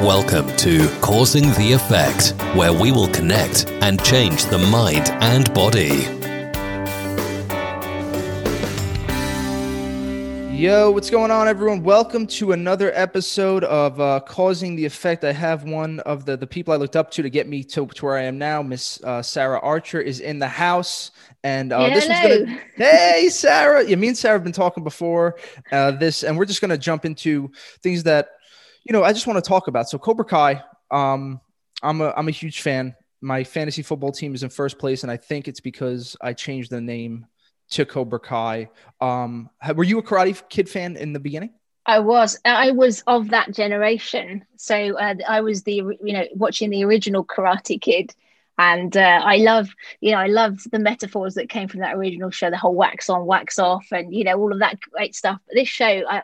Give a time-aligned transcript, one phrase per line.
[0.00, 6.06] Welcome to Causing the Effect, where we will connect and change the mind and body.
[10.56, 11.82] Yo, what's going on, everyone?
[11.82, 15.22] Welcome to another episode of uh, Causing the Effect.
[15.22, 17.86] I have one of the, the people I looked up to to get me to,
[17.86, 18.62] to where I am now.
[18.62, 21.10] Miss uh, Sarah Archer is in the house.
[21.44, 22.60] And uh, this was gonna.
[22.76, 23.84] Hey, Sarah.
[23.86, 25.36] Yeah, me and Sarah have been talking before
[25.72, 28.39] uh, this, and we're just gonna jump into things that
[28.84, 29.88] you know, I just want to talk about.
[29.88, 31.40] So Cobra Kai, um,
[31.82, 32.94] I'm a I'm a huge fan.
[33.20, 36.70] My fantasy football team is in first place, and I think it's because I changed
[36.70, 37.26] the name
[37.70, 38.70] to Cobra Kai.
[39.00, 41.50] Um, were you a Karate Kid fan in the beginning?
[41.86, 42.38] I was.
[42.44, 44.44] I was of that generation.
[44.56, 48.14] So uh, I was the you know watching the original Karate Kid,
[48.58, 52.30] and uh, I love you know I loved the metaphors that came from that original
[52.30, 55.38] show, the whole wax on, wax off, and you know all of that great stuff.
[55.46, 56.22] But this show, I,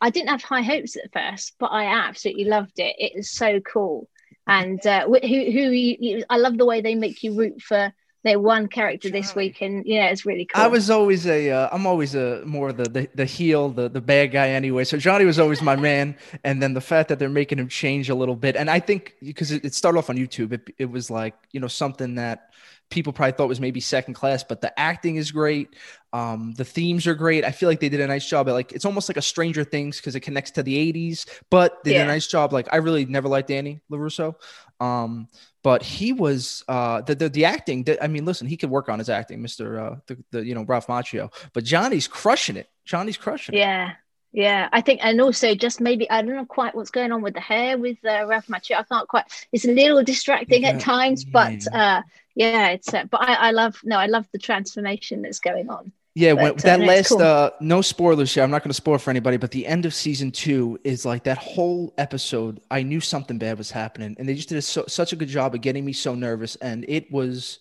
[0.00, 2.96] I didn't have high hopes at first, but I absolutely loved it.
[2.98, 4.08] It is so cool,
[4.46, 7.92] and uh, who who you, you, I love the way they make you root for
[8.26, 10.60] their one character this week, and yeah, it's really cool.
[10.60, 14.00] I was always a, uh, I'm always a more the, the the heel, the the
[14.00, 14.82] bad guy anyway.
[14.82, 18.10] So Johnny was always my man, and then the fact that they're making him change
[18.10, 20.90] a little bit, and I think because it, it started off on YouTube, it, it
[20.90, 22.50] was like you know something that
[22.90, 25.74] people probably thought was maybe second class, but the acting is great.
[26.12, 27.44] Um, the themes are great.
[27.44, 28.48] I feel like they did a nice job.
[28.48, 31.82] At, like it's almost like a Stranger Things because it connects to the '80s, but
[31.84, 31.98] they yeah.
[31.98, 32.52] did a nice job.
[32.52, 34.34] Like I really never liked Danny LaRusso,
[34.80, 35.28] um,
[35.62, 37.86] but he was uh, the, the the acting.
[38.00, 40.62] I mean, listen, he could work on his acting, Mister uh, the, the you know
[40.62, 42.68] Ralph Macchio, but Johnny's crushing it.
[42.84, 43.58] Johnny's crushing it.
[43.58, 43.92] Yeah.
[44.32, 47.32] Yeah, I think, and also just maybe I don't know quite what's going on with
[47.32, 48.76] the hair with uh, Ralph Macchio.
[48.76, 49.24] I can't quite.
[49.50, 52.02] It's a little distracting yeah, at times, but uh,
[52.36, 52.92] yeah, it's.
[52.92, 55.90] Uh, but I, I love no, I love the transformation that's going on.
[56.14, 57.22] Yeah, but, when, uh, that last cool.
[57.22, 58.44] uh no spoilers here.
[58.44, 61.24] I'm not going to spoil for anybody, but the end of season two is like
[61.24, 62.60] that whole episode.
[62.70, 65.28] I knew something bad was happening, and they just did a, so, such a good
[65.28, 67.58] job of getting me so nervous, and it was,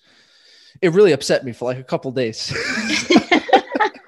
[0.81, 2.53] it really upset me for like a couple days.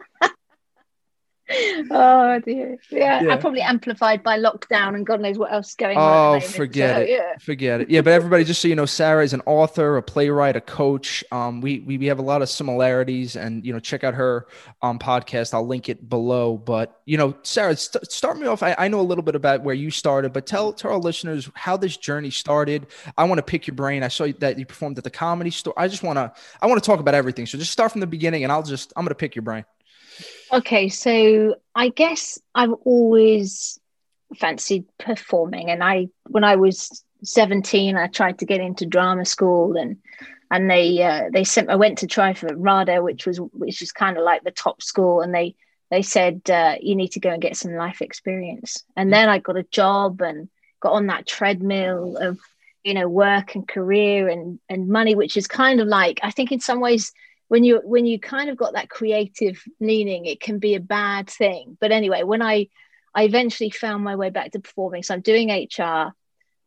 [1.91, 2.77] oh dear.
[2.89, 6.37] Yeah, yeah, probably amplified by lockdown and God knows what else is going on.
[6.37, 7.09] Oh, forget so, it.
[7.09, 7.37] Yeah.
[7.39, 7.89] Forget it.
[7.89, 11.23] Yeah, but everybody, just so you know, Sarah is an author, a playwright, a coach.
[11.31, 14.47] Um, we, we we have a lot of similarities, and you know, check out her
[14.81, 15.53] um podcast.
[15.53, 16.57] I'll link it below.
[16.57, 18.61] But you know, Sarah, st- start me off.
[18.61, 21.49] I, I know a little bit about where you started, but tell tell our listeners
[21.53, 22.87] how this journey started.
[23.17, 24.03] I want to pick your brain.
[24.03, 25.73] I saw that you performed at the comedy store.
[25.77, 27.45] I just want to I want to talk about everything.
[27.45, 29.63] So just start from the beginning, and I'll just I'm gonna pick your brain.
[30.51, 33.79] Okay, so I guess I've always
[34.37, 39.75] fancied performing, and I when I was seventeen, I tried to get into drama school,
[39.75, 39.97] and
[40.49, 43.91] and they uh, they sent I went to try for RADA, which was which is
[43.91, 45.55] kind of like the top school, and they
[45.91, 49.39] they said uh, you need to go and get some life experience, and then I
[49.39, 50.47] got a job and
[50.79, 52.39] got on that treadmill of
[52.85, 56.53] you know work and career and and money, which is kind of like I think
[56.53, 57.11] in some ways
[57.47, 61.29] when you when you kind of got that creative leaning it can be a bad
[61.29, 61.77] thing.
[61.79, 62.67] But anyway when i
[63.13, 65.03] i eventually found my way back to performing.
[65.03, 66.11] So i'm doing hr uh,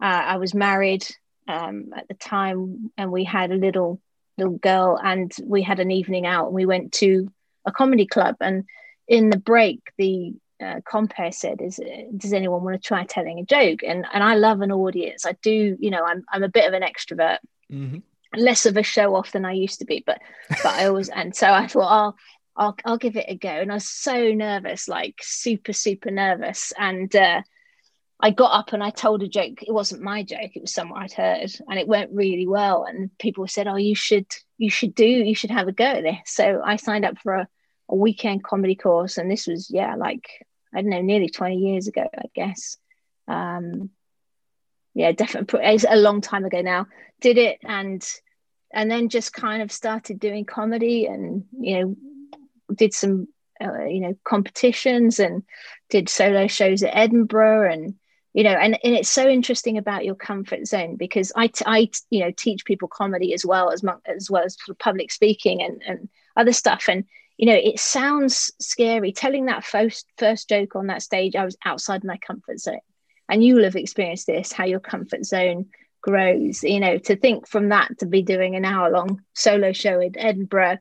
[0.00, 1.06] i was married
[1.48, 4.00] um, at the time and we had a little
[4.38, 7.30] little girl and we had an evening out and we went to
[7.66, 8.36] a comedy club.
[8.40, 8.64] And
[9.06, 11.80] in the break the uh, compere said is
[12.16, 13.80] does anyone want to try telling a joke?
[13.82, 15.26] And and i love an audience.
[15.26, 17.38] I do you know i'm, I'm a bit of an extrovert.
[17.70, 17.98] Mm-hmm
[18.36, 21.34] less of a show off than I used to be, but but I always and
[21.34, 22.16] so I thought I'll
[22.56, 23.48] I'll I'll give it a go.
[23.48, 26.72] And I was so nervous, like super, super nervous.
[26.78, 27.42] And uh,
[28.20, 29.62] I got up and I told a joke.
[29.62, 32.84] It wasn't my joke, it was someone I'd heard, and it went really well.
[32.84, 34.26] And people said, Oh, you should
[34.58, 36.18] you should do, you should have a go at this.
[36.26, 37.48] So I signed up for a,
[37.88, 40.28] a weekend comedy course, and this was, yeah, like
[40.74, 42.76] I don't know, nearly 20 years ago, I guess.
[43.26, 43.90] Um,
[44.94, 45.60] yeah, definitely.
[45.62, 46.86] It's a long time ago now.
[47.20, 48.06] Did it and
[48.72, 51.96] and then just kind of started doing comedy and you know
[52.74, 53.28] did some
[53.62, 55.42] uh, you know competitions and
[55.88, 57.94] did solo shows at Edinburgh and
[58.32, 61.90] you know and, and it's so interesting about your comfort zone because I, t- I
[62.10, 66.08] you know teach people comedy as well as as well as public speaking and and
[66.36, 67.04] other stuff and
[67.36, 71.56] you know it sounds scary telling that first first joke on that stage I was
[71.64, 72.80] outside my comfort zone
[73.30, 75.66] and you will have experienced this how your comfort zone
[76.02, 80.00] grows you know to think from that to be doing an hour long solo show
[80.00, 80.78] in edinburgh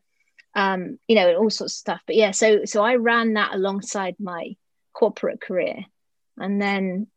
[0.56, 2.02] um you know and all sorts of stuff.
[2.06, 4.56] But yeah so so i ran that alongside my
[4.94, 5.86] corporate career.
[6.38, 7.08] And then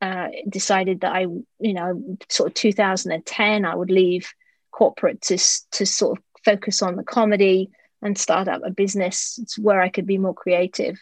[0.00, 4.32] uh decided that i you know sort of 2010 i would leave
[4.70, 5.38] corporate to
[5.72, 10.06] to sort of focus on the comedy and start up a business where i could
[10.06, 10.98] be more creative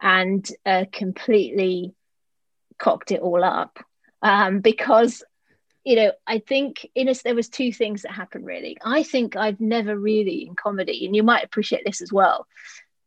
[0.00, 1.94] and uh, completely
[2.78, 3.78] cocked it all up.
[4.22, 5.22] um, because
[5.84, 8.76] you know, I think in a, there was two things that happened really.
[8.84, 12.48] I think I've never really in comedy, and you might appreciate this as well.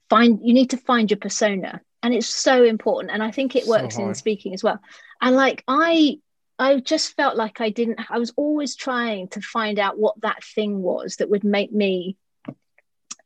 [0.10, 3.12] Find you need to find your persona, and it's so important.
[3.12, 4.80] And I think it works so in speaking as well.
[5.21, 6.19] And like I,
[6.57, 8.00] I just felt like I didn't.
[8.10, 12.16] I was always trying to find out what that thing was that would make me,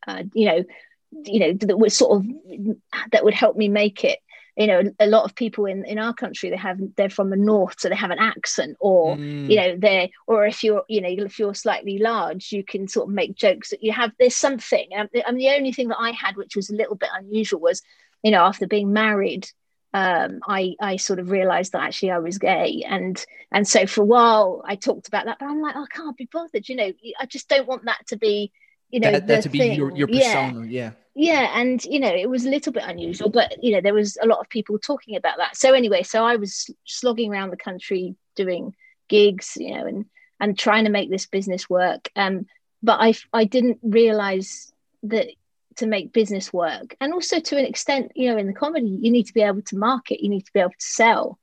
[0.08, 0.64] uh, you know,
[1.12, 2.28] you know, that would sort of
[3.12, 4.18] that would help me make it
[4.56, 7.36] you know a lot of people in in our country they have they're from the
[7.36, 9.50] north so they have an accent or mm.
[9.50, 13.08] you know they're or if you're you know if you're slightly large you can sort
[13.08, 16.36] of make jokes that you have there's something and the only thing that i had
[16.36, 17.82] which was a little bit unusual was
[18.22, 19.50] you know after being married
[19.96, 24.02] um, I I sort of realized that actually I was gay, and and so for
[24.02, 26.68] a while I talked about that, but I'm like, oh, I can't be bothered.
[26.68, 28.52] You know, I just don't want that to be
[28.94, 29.74] you know that, that to be thing.
[29.74, 30.92] your, your persona yeah.
[31.16, 31.42] yeah.
[31.42, 34.18] Yeah and you know it was a little bit unusual but you know there was
[34.22, 35.58] a lot of people talking about that.
[35.58, 38.76] So anyway so i was slogging around the country doing
[39.10, 40.06] gigs you know and
[40.40, 42.10] and trying to make this business work.
[42.16, 42.46] Um
[42.84, 44.72] but i i didn't realize
[45.04, 45.28] that
[45.78, 46.96] to make business work.
[47.02, 49.64] And also to an extent you know in the comedy you need to be able
[49.64, 51.40] to market you need to be able to sell.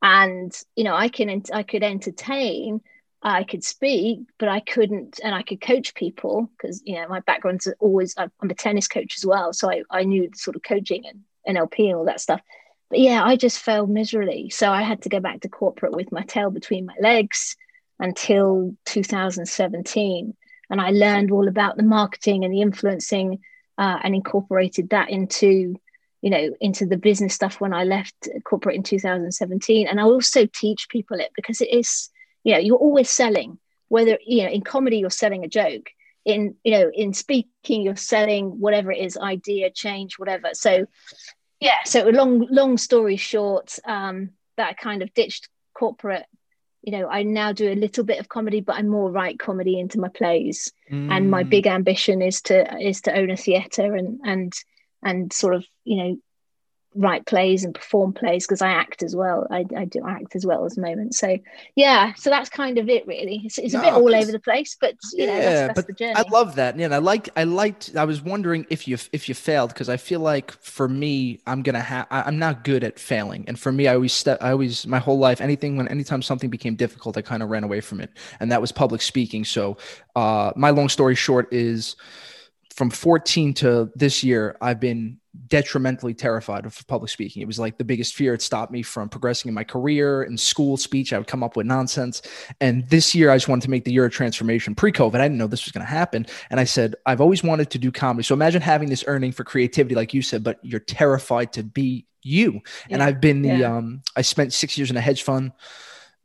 [0.00, 2.82] And you know i can i could entertain
[3.24, 7.20] I could speak, but I couldn't, and I could coach people because you know my
[7.20, 11.04] background's always I'm a tennis coach as well, so I, I knew sort of coaching
[11.06, 12.42] and NLP and all that stuff.
[12.90, 16.12] But yeah, I just failed miserably, so I had to go back to corporate with
[16.12, 17.56] my tail between my legs
[17.98, 20.36] until 2017,
[20.68, 23.40] and I learned all about the marketing and the influencing,
[23.78, 25.76] uh, and incorporated that into
[26.20, 30.44] you know into the business stuff when I left corporate in 2017, and I also
[30.44, 32.10] teach people it because it is
[32.44, 33.58] you know you're always selling
[33.88, 35.90] whether you know in comedy you're selling a joke
[36.24, 40.86] in you know in speaking you're selling whatever it is idea change whatever so
[41.60, 46.26] yeah so a long long story short um that kind of ditched corporate
[46.82, 49.78] you know i now do a little bit of comedy but i more write comedy
[49.78, 51.10] into my plays mm.
[51.10, 51.50] and my mm.
[51.50, 54.52] big ambition is to is to own a theater and and
[55.02, 56.16] and sort of you know
[56.94, 59.46] write plays and perform plays because I act as well.
[59.50, 61.14] I, I do act as well as moment.
[61.14, 61.36] So
[61.74, 63.42] yeah, so that's kind of it really.
[63.44, 65.98] It's, it's no, a bit all over the place, but you know, yeah, that's, that's
[65.98, 66.78] but I love that.
[66.78, 67.96] Yeah, I like I liked.
[67.96, 71.62] I was wondering if you if you failed because I feel like for me, I'm
[71.62, 72.06] gonna have.
[72.10, 74.38] I'm not good at failing, and for me, I always step.
[74.40, 77.64] I always my whole life, anything when anytime something became difficult, I kind of ran
[77.64, 78.10] away from it,
[78.40, 79.44] and that was public speaking.
[79.44, 79.76] So
[80.14, 81.96] uh, my long story short is
[82.74, 87.40] from 14 to this year, I've been detrimentally terrified of public speaking.
[87.40, 88.34] It was like the biggest fear.
[88.34, 91.12] It stopped me from progressing in my career in school speech.
[91.12, 92.22] I would come up with nonsense.
[92.60, 94.74] And this year, I just wanted to make the year of transformation.
[94.74, 96.26] Pre COVID, I didn't know this was going to happen.
[96.50, 98.24] And I said, I've always wanted to do comedy.
[98.24, 102.06] So imagine having this earning for creativity, like you said, but you're terrified to be
[102.22, 102.54] you.
[102.88, 102.94] Yeah.
[102.94, 103.76] And I've been the, yeah.
[103.76, 105.52] um, I spent six years in a hedge fund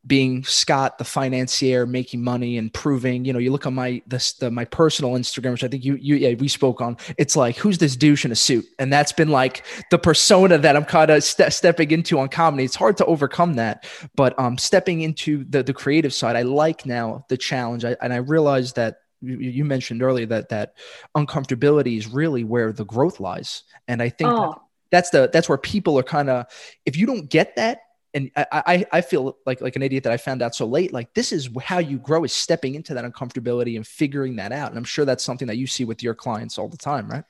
[0.07, 4.33] being Scott, the financier, making money and proving, you know, you look on my this
[4.33, 6.97] the my personal Instagram, which I think you you yeah, we spoke on.
[7.17, 10.75] It's like who's this douche in a suit, and that's been like the persona that
[10.75, 12.63] I'm kind of ste- stepping into on comedy.
[12.63, 13.85] It's hard to overcome that,
[14.15, 18.13] but um, stepping into the the creative side, I like now the challenge, I, and
[18.13, 20.75] I realize that you mentioned earlier that that
[21.17, 24.31] uncomfortability is really where the growth lies, and I think.
[24.31, 24.51] Oh.
[24.51, 24.59] That,
[24.91, 26.47] that's the that's where people are kind of
[26.83, 27.81] if you don't get that
[28.13, 30.91] and I, I, feel like like an idiot that I found out so late.
[30.91, 34.69] Like this is how you grow is stepping into that uncomfortability and figuring that out.
[34.69, 37.23] And I'm sure that's something that you see with your clients all the time, right?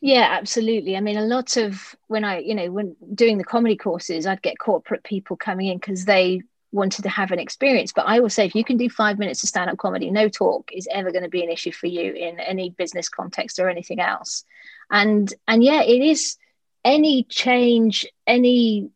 [0.00, 0.96] Yeah, absolutely.
[0.96, 4.42] I mean, a lot of when I, you know, when doing the comedy courses, I'd
[4.42, 7.92] get corporate people coming in because they wanted to have an experience.
[7.92, 10.28] But I will say, if you can do five minutes of stand up comedy, no
[10.28, 13.68] talk is ever going to be an issue for you in any business context or
[13.68, 14.44] anything else.
[14.90, 16.36] And and yeah, it is
[16.84, 18.90] any change, any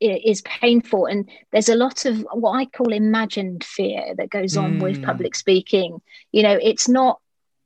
[0.00, 1.06] is painful.
[1.06, 4.82] And there's a lot of what i call imagined fear that goes on mm.
[4.82, 6.00] with public speaking.
[6.32, 7.20] You know it's not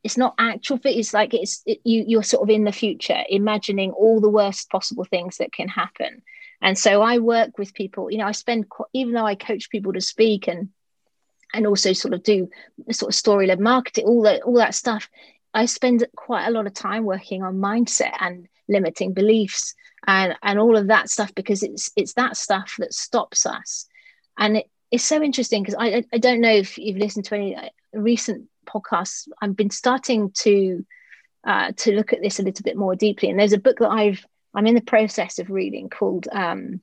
[0.05, 0.99] it's not actual fear.
[0.99, 4.71] It's like it's it, you you're sort of in the future imagining all the worst
[4.71, 6.23] possible things that can happen.
[6.61, 9.93] And so i work with people you know i spend even though i coach people
[9.93, 10.69] to speak and
[11.53, 12.49] and also sort of do
[12.91, 15.09] sort of story led marketing all that all that stuff
[15.53, 19.75] i spend quite a lot of time working on mindset and limiting beliefs
[20.07, 23.87] and and all of that stuff because it's it's that stuff that stops us.
[24.39, 27.57] And it, it's so interesting because I, I don't know if you've listened to any
[27.57, 29.29] uh, recent podcasts.
[29.41, 30.85] I've been starting to
[31.45, 33.31] uh, to look at this a little bit more deeply.
[33.31, 36.81] And there's a book that i've i'm in the process of reading called um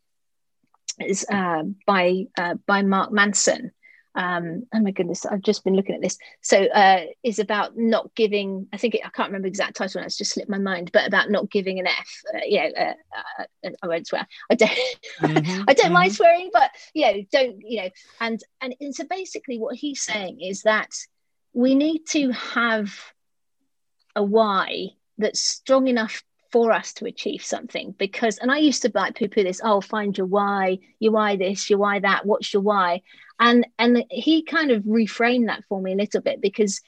[1.00, 3.72] is uh, by uh, by mark manson
[4.20, 6.18] um, oh my goodness, I've just been looking at this.
[6.42, 8.68] So uh, is about not giving.
[8.74, 10.02] I think it, I can't remember the exact title.
[10.02, 10.92] It's just slipped my mind.
[10.92, 12.22] But about not giving an F.
[12.36, 14.28] Uh, yeah, uh, uh, I won't swear.
[14.52, 14.72] I don't.
[15.22, 15.94] Mm-hmm, I don't mm-hmm.
[15.94, 17.90] mind swearing, but you know, don't you know?
[18.20, 20.92] And, and and so basically, what he's saying is that
[21.54, 22.94] we need to have
[24.18, 28.92] a why that's strong enough for us to achieve something because and i used to
[28.94, 32.62] like poo-poo this oh find your why your why this your why that what's your
[32.62, 33.02] why
[33.40, 36.82] and and he kind of reframed that for me a little bit because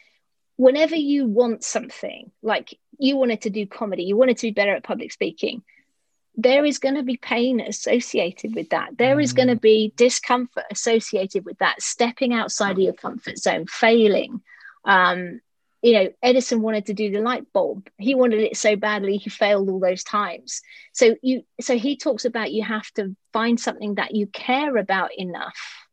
[0.57, 4.75] whenever you want something like you wanted to do comedy you wanted to be better
[4.75, 5.63] at public speaking
[6.37, 9.23] there is going to be pain associated with that There mm.
[9.23, 14.41] is going to be discomfort associated with that stepping outside of your comfort zone failing
[14.85, 15.41] um,
[15.81, 19.29] you know edison wanted to do the light bulb he wanted it so badly he
[19.29, 20.61] failed all those times
[20.93, 25.09] so you so he talks about you have to find something that you care about
[25.17, 25.87] enough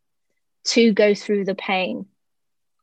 [0.69, 2.07] to go through the pain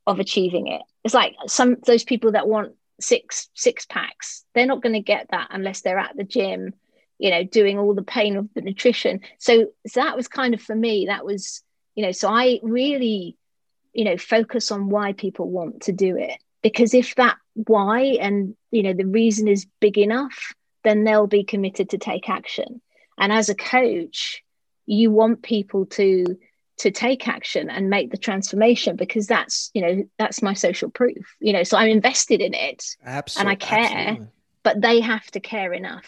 [0.06, 0.82] of achieving it.
[1.04, 5.28] It's like some those people that want six six packs, they're not going to get
[5.30, 6.74] that unless they're at the gym,
[7.18, 9.20] you know, doing all the pain of the nutrition.
[9.38, 11.62] So, so that was kind of for me, that was,
[11.94, 13.36] you know, so I really,
[13.92, 16.38] you know, focus on why people want to do it.
[16.66, 21.44] Because if that why and you know the reason is big enough, then they'll be
[21.44, 22.80] committed to take action.
[23.18, 24.42] And as a coach,
[24.84, 26.36] you want people to
[26.78, 31.36] to take action and make the transformation because that's you know that's my social proof
[31.40, 34.26] you know so i'm invested in it absolutely, and i care absolutely.
[34.62, 36.04] but they have to care enough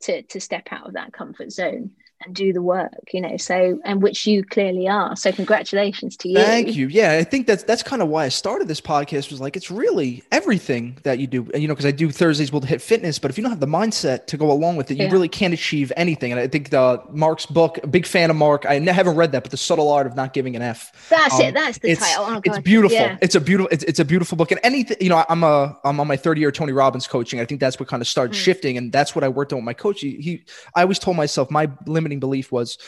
[0.00, 1.90] to to step out of that comfort zone
[2.24, 5.14] and do the work you know so and which you clearly are.
[5.16, 6.36] So congratulations to you.
[6.36, 6.88] Thank you.
[6.88, 9.70] Yeah i think that's that's kind of why i started this podcast was like it's
[9.70, 13.30] really everything that you do you know because i do thursdays will hit fitness but
[13.30, 15.12] if you don't have the mindset to go along with it you yeah.
[15.12, 18.78] really can't achieve anything and i think the mark's book big fan of mark i
[18.80, 21.08] haven't read that but the subtle art of not giving an f.
[21.08, 22.24] That's um, it that's the it's, title.
[22.28, 22.96] Oh, it's beautiful.
[22.96, 23.18] yeah.
[23.20, 26.00] it's a beautiful it's, it's a beautiful book and anything you know i'm a i'm
[26.00, 28.38] on my third year tony robbins coaching i think that's what kind of started mm.
[28.38, 30.00] shifting and that's what i worked on with my coach.
[30.00, 30.44] He, he
[30.74, 31.66] i always told myself my
[32.06, 32.78] limiting belief was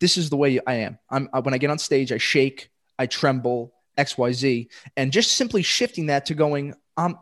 [0.00, 0.98] this is the way I am.
[1.10, 6.06] I'm when I get on stage, I shake, I tremble, XYZ, and just simply shifting
[6.06, 7.18] that to going, I'm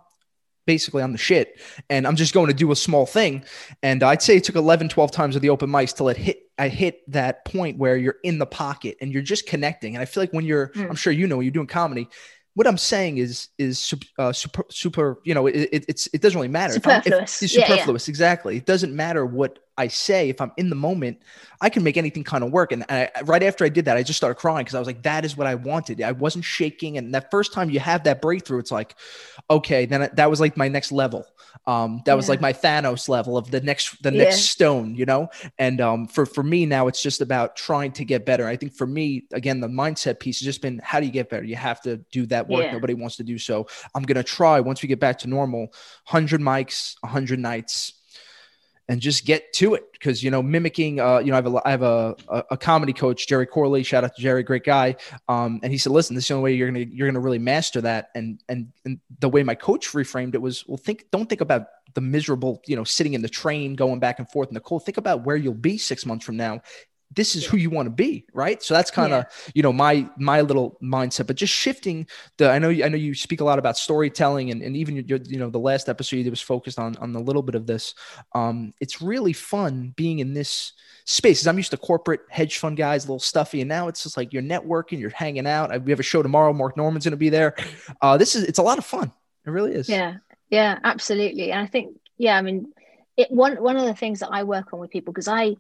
[0.67, 3.45] basically I'm the shit and I'm just going to do a small thing.
[3.83, 6.41] And I'd say it took 11, 12 times of the open mics till it hit,
[6.59, 9.95] I hit that point where you're in the pocket and you're just connecting.
[9.95, 10.89] And I feel like when you're, mm.
[10.89, 12.09] I'm sure you know, you're doing comedy,
[12.55, 15.21] what I'm saying is is uh, super super.
[15.25, 16.73] You know, it, it, it's it doesn't really matter.
[16.73, 17.43] Superfluous.
[17.43, 18.09] If, if, it's superfluous.
[18.09, 18.13] Yeah, yeah.
[18.13, 18.57] Exactly.
[18.57, 20.29] It doesn't matter what I say.
[20.29, 21.19] If I'm in the moment,
[21.61, 22.73] I can make anything kind of work.
[22.73, 25.03] And I, right after I did that, I just started crying because I was like,
[25.03, 26.01] that is what I wanted.
[26.03, 26.99] I wasn't shaking.
[26.99, 28.97] And that first time you have that breakthrough, it's like,
[29.51, 31.27] okay, then that was like my next level.
[31.67, 32.17] Um, that yeah.
[32.17, 34.95] was like my Thanos level of the next the next stone.
[34.95, 35.29] You know.
[35.59, 38.47] And um, for for me now, it's just about trying to get better.
[38.47, 41.31] I think for me, again, the mindset piece has just been how do you get
[41.31, 41.45] better?
[41.45, 42.73] You have to do that work.
[42.73, 43.67] Nobody wants to do so.
[43.95, 45.73] I'm gonna try once we get back to normal.
[46.05, 47.96] Hundred mics, hundred nights
[48.89, 49.85] and just get to it.
[49.93, 52.57] Because you know mimicking uh, you know I have a I have a, a, a,
[52.57, 53.83] comedy coach Jerry Corley.
[53.83, 54.97] Shout out to Jerry great guy.
[55.29, 57.39] Um, and he said listen this is the only way you're gonna you're gonna really
[57.39, 58.11] master that.
[58.15, 61.67] And and and the way my coach reframed it was well think don't think about
[61.95, 64.85] the miserable you know sitting in the train going back and forth in the cold.
[64.85, 66.61] Think about where you'll be six months from now
[67.15, 68.63] this is who you want to be right?
[68.63, 69.53] So that's kind of yeah.
[69.55, 73.15] you know my my little mindset but just shifting the i know i know you
[73.15, 76.31] speak a lot about storytelling and, and even your, you know the last episode you
[76.31, 77.95] was focused on on a little bit of this.
[78.35, 80.73] Um it's really fun being in this
[81.05, 84.17] space i'm used to corporate hedge fund guys a little stuffy and now it's just
[84.17, 85.71] like you're networking you're hanging out.
[85.85, 87.55] We have a show tomorrow mark normand's going to be there.
[88.01, 89.13] Uh this is it's a lot of fun.
[89.47, 89.89] It really is.
[89.89, 90.17] Yeah.
[90.51, 91.53] Yeah absolutely.
[91.53, 92.73] And i think yeah i mean
[93.17, 95.55] it one one of the things that i work on with people because i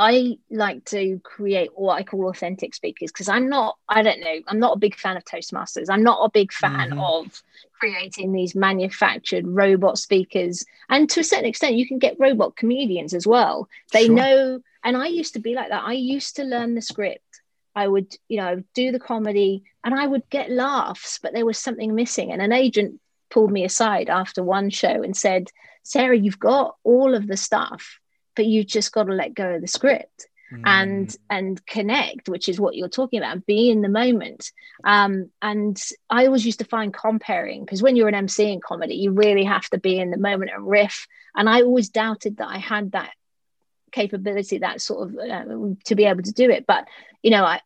[0.00, 4.36] I like to create what I call authentic speakers because I'm not, I don't know,
[4.48, 5.90] I'm not a big fan of Toastmasters.
[5.90, 7.00] I'm not a big fan mm-hmm.
[7.00, 7.42] of
[7.78, 10.64] creating these manufactured robot speakers.
[10.88, 13.68] And to a certain extent, you can get robot comedians as well.
[13.92, 14.14] They sure.
[14.14, 15.84] know, and I used to be like that.
[15.84, 17.42] I used to learn the script.
[17.76, 21.58] I would, you know, do the comedy and I would get laughs, but there was
[21.58, 22.32] something missing.
[22.32, 25.50] And an agent pulled me aside after one show and said,
[25.82, 28.00] Sarah, you've got all of the stuff
[28.34, 30.62] but you've just got to let go of the script mm.
[30.64, 34.52] and and connect which is what you're talking about be in the moment
[34.84, 38.94] um, and i always used to find compering because when you're an mc in comedy
[38.94, 42.48] you really have to be in the moment and riff and i always doubted that
[42.48, 43.10] i had that
[43.92, 45.44] capability that sort of uh,
[45.84, 46.86] to be able to do it but
[47.22, 47.60] you know i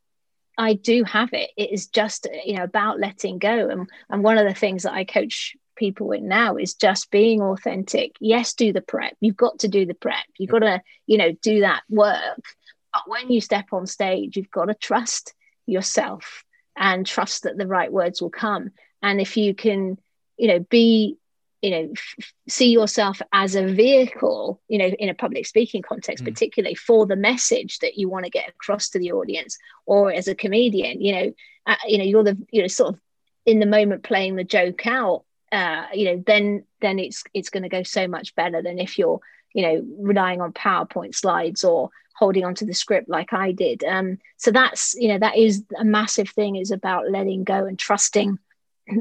[0.57, 1.51] I do have it.
[1.57, 4.93] It is just you know about letting go, and and one of the things that
[4.93, 8.17] I coach people in now is just being authentic.
[8.21, 9.17] Yes, do the prep.
[9.21, 10.25] You've got to do the prep.
[10.39, 12.45] You've got to, you know, do that work.
[12.93, 15.35] But when you step on stage, you've got to trust
[15.67, 16.45] yourself
[16.77, 18.71] and trust that the right words will come
[19.03, 19.97] and if you can
[20.37, 21.17] you know be
[21.63, 26.25] you know f- see yourself as a vehicle you know in a public speaking context
[26.25, 26.27] mm.
[26.27, 30.27] particularly for the message that you want to get across to the audience or as
[30.27, 31.33] a comedian you know
[31.67, 33.01] uh, you know you're the you know sort of
[33.47, 37.63] in the moment playing the joke out uh, you know then then it's it's going
[37.63, 39.21] to go so much better than if you're
[39.55, 43.85] you know relying on powerpoint slides or holding onto the script like i did.
[43.85, 47.79] Um so that's you know that is a massive thing is about letting go and
[47.79, 48.39] trusting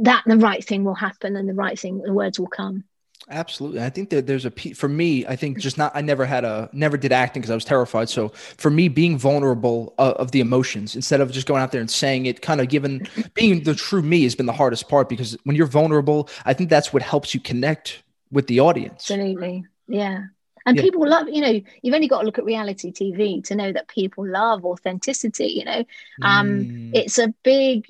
[0.01, 2.85] that the right thing will happen and the right thing the words will come
[3.29, 3.81] absolutely.
[3.81, 6.69] I think that there's a for me i think just not i never had a
[6.73, 8.09] never did acting because i was terrified.
[8.09, 11.81] So for me being vulnerable uh, of the emotions instead of just going out there
[11.81, 15.09] and saying it kind of given being the true me has been the hardest part
[15.09, 19.11] because when you're vulnerable i think that's what helps you connect with the audience.
[19.11, 19.63] Absolutely.
[19.87, 20.23] Yeah.
[20.65, 20.83] And yeah.
[20.83, 23.87] people love you know you've only got to look at reality tv to know that
[23.87, 25.83] people love authenticity you know?
[26.21, 26.91] Um mm.
[26.93, 27.85] it's a big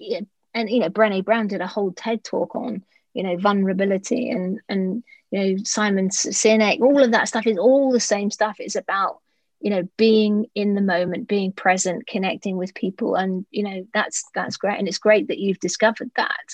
[0.53, 4.59] and you know Brené Brown did a whole TED talk on you know vulnerability and
[4.67, 8.57] and you know Simon Sinek all of that stuff is all the same stuff.
[8.59, 9.17] It's about
[9.59, 13.15] you know being in the moment being present connecting with people.
[13.15, 14.77] And you know that's that's great.
[14.77, 16.45] And it's great that you've discovered that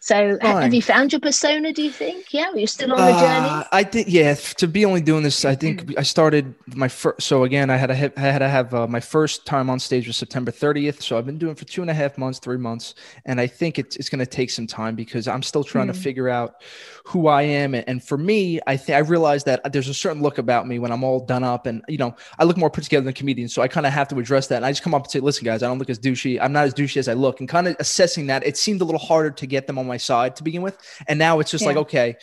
[0.00, 0.62] so Fine.
[0.62, 2.32] have you found your persona, do you think?
[2.32, 3.66] Yeah, you're still on the uh, journey?
[3.72, 5.98] I think, yeah, to be only doing this, I think mm.
[5.98, 9.00] I started my first, so again, I had, a, I had to have uh, my
[9.00, 11.02] first time on stage was September 30th.
[11.02, 12.94] So I've been doing for two and a half months, three months.
[13.24, 15.94] And I think it's, it's going to take some time because I'm still trying mm.
[15.94, 16.62] to figure out
[17.04, 17.74] who I am.
[17.74, 20.92] And for me, I think I realized that there's a certain look about me when
[20.92, 23.48] I'm all done up and, you know, I look more put together than a comedian.
[23.48, 24.56] So I kind of have to address that.
[24.56, 26.38] And I just come up and say, listen, guys, I don't look as douchey.
[26.40, 27.40] I'm not as douchey as I look.
[27.40, 29.96] And kind of assessing that, it seemed a little harder to get them on my
[29.96, 30.78] side to begin with.
[31.06, 31.68] And now it's just yeah.
[31.68, 32.16] like, okay.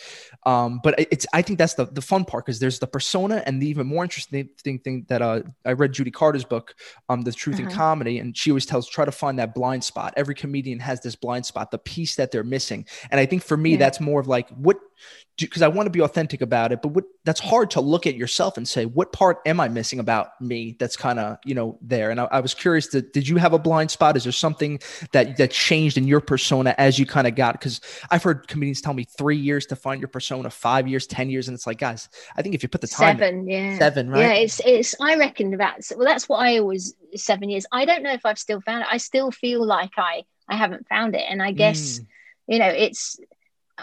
[0.46, 3.60] Um, but it's, I think that's the, the fun part because there's the persona and
[3.60, 6.74] the even more interesting thing, thing that uh, I read Judy Carter's book,
[7.08, 7.68] um, The Truth uh-huh.
[7.68, 8.18] in Comedy.
[8.20, 10.14] And she always tells, try to find that blind spot.
[10.16, 12.86] Every comedian has this blind spot, the piece that they're missing.
[13.10, 13.78] And I think for me, yeah.
[13.78, 14.76] that's more of like, what
[15.38, 18.14] because I want to be authentic about it, but what that's hard to look at
[18.14, 21.78] yourself and say, what part am I missing about me that's kind of, you know,
[21.82, 22.10] there.
[22.10, 24.16] And I, I was curious to, did you have a blind spot?
[24.16, 24.80] Is there something
[25.12, 27.80] that, that changed in your persona as you kind of got, cause
[28.10, 31.48] I've heard comedians tell me three years to find your persona, five years, 10 years.
[31.48, 34.20] And it's like, guys, I think if you put the time, seven, yeah, seven, right?
[34.20, 34.32] Yeah.
[34.34, 37.66] It's, it's, I reckon about, well, that's what I always, seven years.
[37.72, 38.88] I don't know if I've still found it.
[38.90, 41.24] I still feel like I, I haven't found it.
[41.28, 42.06] And I guess, mm.
[42.46, 43.18] you know, it's,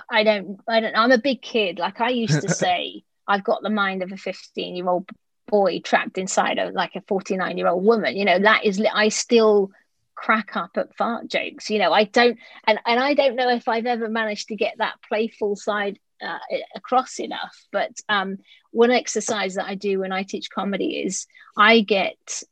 [0.10, 1.80] I don't, I don't, I'm a big kid.
[1.80, 5.10] Like I used to say, I've got the mind of a 15 year old
[5.48, 8.16] boy trapped inside of like a 49 year old woman.
[8.16, 9.72] You know, that is, I still
[10.16, 11.70] crack up at fart jokes.
[11.70, 14.78] You know, I don't, and, and I don't know if I've ever managed to get
[14.78, 16.40] that playful side uh,
[16.76, 17.58] across enough.
[17.72, 18.38] But um,
[18.72, 22.44] one exercise that I do when I teach comedy is I get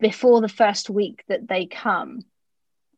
[0.00, 2.24] before the first week that they come,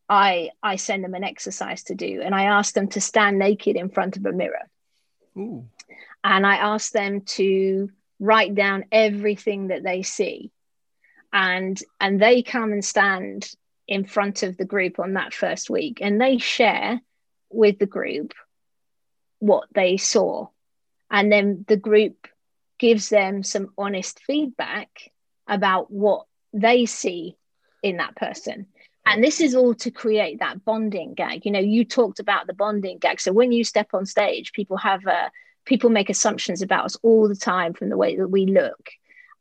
[0.09, 3.75] I I send them an exercise to do, and I ask them to stand naked
[3.75, 4.69] in front of a mirror,
[5.37, 5.65] Ooh.
[6.23, 10.51] and I ask them to write down everything that they see,
[11.31, 13.51] and and they come and stand
[13.87, 16.99] in front of the group on that first week, and they share
[17.49, 18.33] with the group
[19.43, 20.47] what they saw,
[21.11, 22.27] and then the group
[22.79, 25.11] gives them some honest feedback
[25.47, 27.35] about what they see
[27.81, 28.67] in that person.
[29.05, 31.45] And this is all to create that bonding gag.
[31.45, 33.19] You know you talked about the bonding gag.
[33.19, 35.29] So when you step on stage people have a
[35.65, 38.89] people make assumptions about us all the time from the way that we look.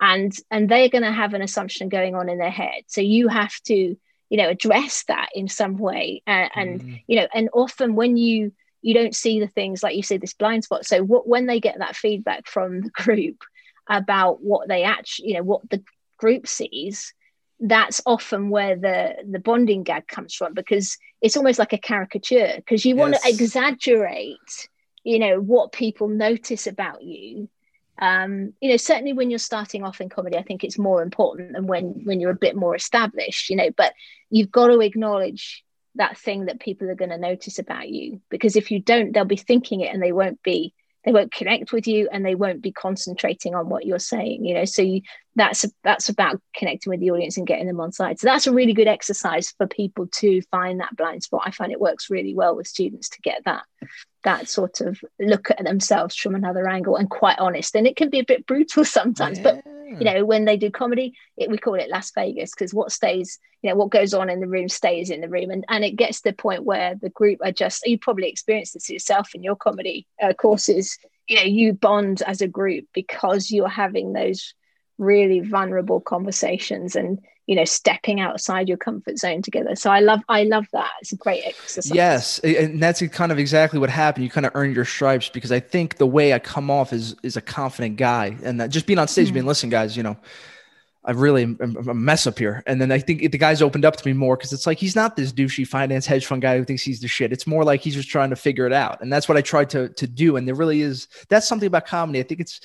[0.00, 2.82] And and they're going to have an assumption going on in their head.
[2.88, 3.96] So you have to
[4.30, 6.22] you know address that in some way.
[6.26, 6.94] And, and mm-hmm.
[7.06, 10.34] you know and often when you you don't see the things like you say this
[10.34, 10.84] blind spot.
[10.84, 13.42] So what when they get that feedback from the group
[13.88, 15.82] about what they actually you know what the
[16.18, 17.14] group sees
[17.60, 22.54] that's often where the the bonding gag comes from because it's almost like a caricature
[22.56, 24.68] because you want to exaggerate
[25.04, 27.48] you know what people notice about you.
[28.00, 31.52] Um you know certainly when you're starting off in comedy i think it's more important
[31.52, 33.92] than when when you're a bit more established you know but
[34.30, 35.64] you've got to acknowledge
[35.96, 39.24] that thing that people are going to notice about you because if you don't they'll
[39.24, 40.72] be thinking it and they won't be
[41.04, 44.54] they won't connect with you and they won't be concentrating on what you're saying you
[44.54, 44.64] know?
[44.64, 45.02] So you,
[45.34, 48.18] that's that's about connecting with the audience and getting them on side.
[48.20, 51.42] So that's a really good exercise for people to find that blind spot.
[51.44, 53.62] I find it works really well with students to get that
[54.24, 57.74] that sort of look at themselves from another angle and quite honest.
[57.74, 59.44] And it can be a bit brutal sometimes yeah.
[59.44, 62.90] but you know when they do comedy it, we call it las vegas because what
[62.90, 65.50] stays you know what goes on in the room stays in the room.
[65.50, 68.74] And, and it gets to the point where the group are just you probably experienced
[68.74, 70.98] this yourself in your comedy uh, courses.
[71.26, 74.54] You know you bond as a group because you're having those
[74.98, 80.20] really vulnerable conversations and you know stepping outside your comfort zone together so i love
[80.28, 84.24] i love that it's a great exercise yes and that's kind of exactly what happened
[84.24, 87.16] you kind of earned your stripes because i think the way i come off is
[87.22, 89.34] is a confident guy and that just being on stage mm-hmm.
[89.34, 90.16] being listen guys you know
[91.04, 92.62] I really am a mess up here.
[92.64, 94.94] And then I think the guys opened up to me more because it's like he's
[94.94, 97.32] not this douchey finance hedge fund guy who thinks he's the shit.
[97.32, 99.00] It's more like he's just trying to figure it out.
[99.00, 100.36] And that's what I tried to to do.
[100.36, 102.20] And there really is that's something about comedy.
[102.20, 102.60] I think it's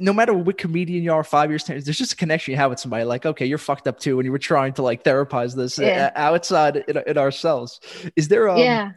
[0.00, 2.70] no matter what comedian you are, five years, 10 there's just a connection you have
[2.70, 4.18] with somebody like, okay, you're fucked up too.
[4.18, 6.10] And you were trying to like therapize this yeah.
[6.14, 7.80] outside in, in, ourselves.
[8.16, 8.92] Is there, um, yeah.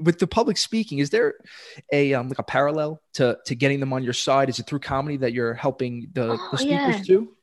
[0.00, 1.34] With the public speaking, is there
[1.92, 4.48] a um, like a parallel to to getting them on your side?
[4.48, 7.02] Is it through comedy that you're helping the, oh, the speakers yeah.
[7.04, 7.36] too?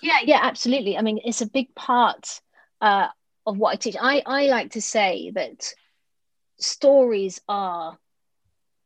[0.00, 0.96] Yeah, yeah, absolutely.
[0.96, 2.40] I mean, it's a big part
[2.80, 3.08] uh,
[3.46, 3.96] of what I teach.
[4.00, 5.74] I I like to say that
[6.60, 7.98] stories are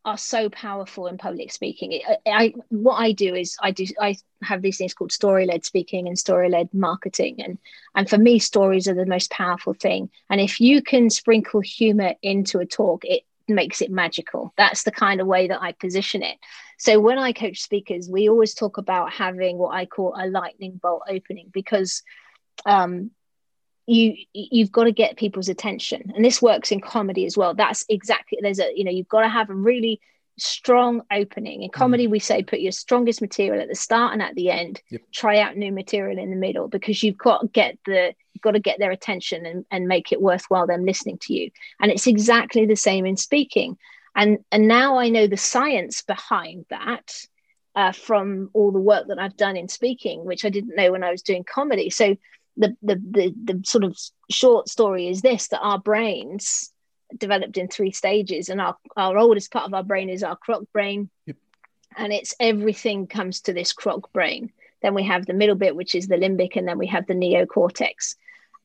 [0.05, 2.01] are so powerful in public speaking.
[2.07, 5.65] I, I, what I do is I do I have these things called story led
[5.65, 7.59] speaking and story led marketing, and
[7.95, 10.11] and for me, stories are the most powerful thing.
[10.29, 14.53] And if you can sprinkle humor into a talk, it makes it magical.
[14.57, 16.37] That's the kind of way that I position it.
[16.79, 20.79] So when I coach speakers, we always talk about having what I call a lightning
[20.83, 22.03] bolt opening because
[22.67, 23.11] um,
[23.87, 27.55] you you've got to get people's attention and this works in comedy as well.
[27.55, 30.01] That's exactly there's a you know you've got to have a really
[30.39, 31.63] strong opening.
[31.63, 32.11] In comedy mm.
[32.11, 34.81] we say put your strongest material at the start and at the end.
[34.91, 35.03] Yep.
[35.13, 38.53] try out new material in the middle because you've got to get the you've got
[38.53, 41.51] to get their attention and, and make it worthwhile them listening to you.
[41.81, 43.77] And it's exactly the same in speaking.
[44.17, 47.27] And and now i know the science behind that
[47.75, 51.03] uh, from all the work that i've done in speaking which i didn't know when
[51.03, 51.91] i was doing comedy.
[51.91, 52.17] So
[52.57, 53.99] the, the the the sort of
[54.31, 56.71] short story is this that our brains
[57.17, 60.63] developed in three stages and our, our oldest part of our brain is our croc
[60.73, 61.11] brain.
[61.27, 61.37] Yep.
[61.97, 64.53] and it's everything comes to this croc brain.
[64.83, 67.15] Then we have the middle bit which is the limbic and then we have the
[67.15, 68.17] neocortex.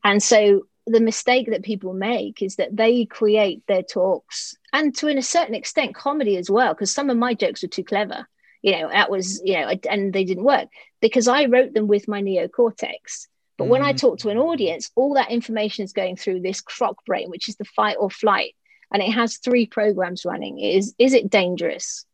[0.02, 5.08] And so the mistake that people make is that they create their talks and to
[5.08, 8.26] a certain extent comedy as well because some of my jokes were too clever.
[8.62, 10.68] You know that was you know and they didn't work
[11.00, 13.26] because i wrote them with my neocortex
[13.60, 14.00] but when I mm.
[14.00, 17.56] talk to an audience, all that information is going through this croc brain, which is
[17.56, 18.54] the fight or flight.
[18.90, 20.58] And it has three programs running.
[20.58, 22.06] Is is it dangerous?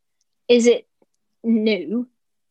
[0.49, 0.89] Is it
[1.45, 2.09] new?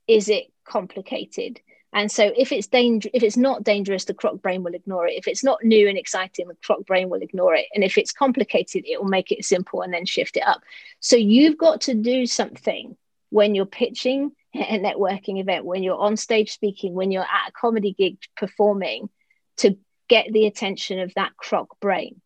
[0.08, 1.60] Is it complicated?
[1.91, 5.17] And so if it's danger, if it's not dangerous, the croc brain will ignore it.
[5.17, 7.65] If it's not new and exciting, the croc brain will ignore it.
[7.75, 10.62] And if it's complicated, it will make it simple and then shift it up.
[11.01, 12.95] So you've got to do something
[13.29, 14.31] when you're pitching
[14.69, 19.09] a networking event, when you're on stage speaking, when you're at a comedy gig performing,
[19.57, 22.21] to get the attention of that croc brain.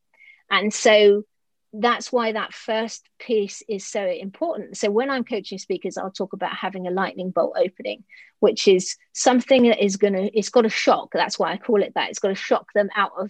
[0.50, 1.24] And so
[1.72, 4.78] that's why that first piece is so important.
[4.78, 8.04] So when I'm coaching speakers, I'll talk about having a lightning bolt opening,
[8.40, 11.10] which is something that is going to, it's got a shock.
[11.14, 12.10] That's why I call it that.
[12.10, 13.30] It's got to shock them out of,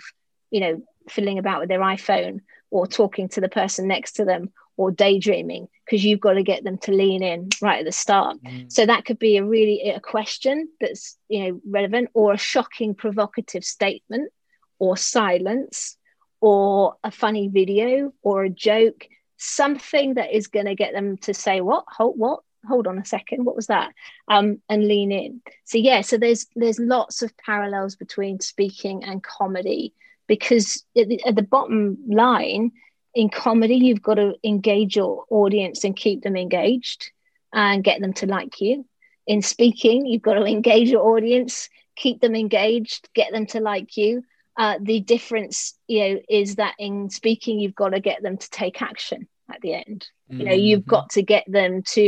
[0.51, 2.39] you know, fiddling about with their iPhone
[2.71, 6.63] or talking to the person next to them or daydreaming because you've got to get
[6.63, 8.41] them to lean in right at the start.
[8.43, 8.71] Mm.
[8.71, 12.95] so that could be a really a question that's you know relevant or a shocking
[12.95, 14.31] provocative statement
[14.79, 15.97] or silence
[16.39, 21.33] or a funny video or a joke something that is going to get them to
[21.33, 21.83] say what?
[21.89, 22.39] Hold what?
[22.65, 23.91] Hold on a second what was that?
[24.29, 25.41] Um and lean in.
[25.65, 29.93] So yeah so there's there's lots of parallels between speaking and comedy
[30.27, 32.71] because at the, at the bottom line
[33.19, 37.12] in comedy, you've got to engage your audience and keep them engaged
[37.53, 38.86] and get them to like you.
[39.27, 43.97] In speaking, you've got to engage your audience, keep them engaged, get them to like
[43.97, 44.23] you.
[44.55, 48.49] Uh, the difference, you know, is that in speaking, you've got to get them to
[48.51, 50.08] take action at the end.
[50.32, 50.39] Mm-hmm.
[50.39, 50.89] You know, you've mm-hmm.
[50.89, 52.01] got to get them to,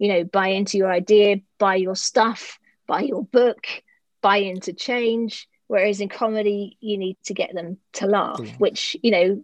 [0.00, 3.64] you know, buy into your idea, buy your stuff, buy your book,
[4.20, 8.52] buy into change Whereas in comedy, you need to get them to laugh, yeah.
[8.58, 9.42] which you know,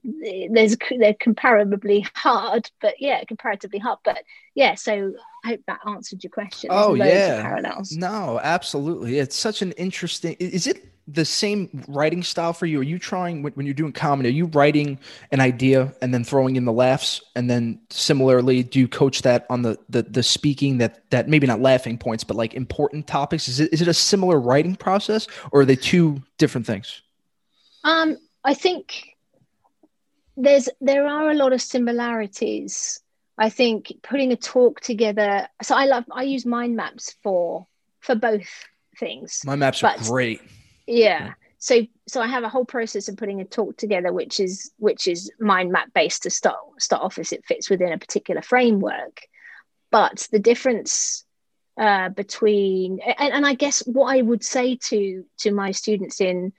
[0.50, 4.00] there's they're comparably hard, but yeah, comparatively hard.
[4.04, 5.14] But yeah, so
[5.48, 6.70] hope that answered your question.
[6.72, 7.92] Oh yeah, parallels.
[7.92, 9.18] No, absolutely.
[9.18, 10.37] It's such an interesting.
[10.38, 12.80] Is it the same writing style for you?
[12.80, 14.28] Are you trying when, when you're doing comedy?
[14.28, 14.98] Are you writing
[15.32, 19.46] an idea and then throwing in the laughs, and then similarly, do you coach that
[19.48, 23.48] on the the, the speaking that that maybe not laughing points, but like important topics?
[23.48, 27.02] Is it is it a similar writing process, or are they two different things?
[27.84, 29.16] Um, I think
[30.37, 33.00] there's there are a lot of similarities.
[33.38, 35.48] I think putting a talk together.
[35.62, 37.66] So I love I use mind maps for
[38.01, 38.48] for both
[38.98, 39.42] things.
[39.44, 40.40] My maps are great
[40.88, 44.72] yeah so so i have a whole process of putting a talk together which is
[44.79, 48.40] which is mind map based to start start off as it fits within a particular
[48.40, 49.20] framework
[49.90, 51.24] but the difference
[51.79, 56.53] uh, between and, and I guess what I would say to to my students in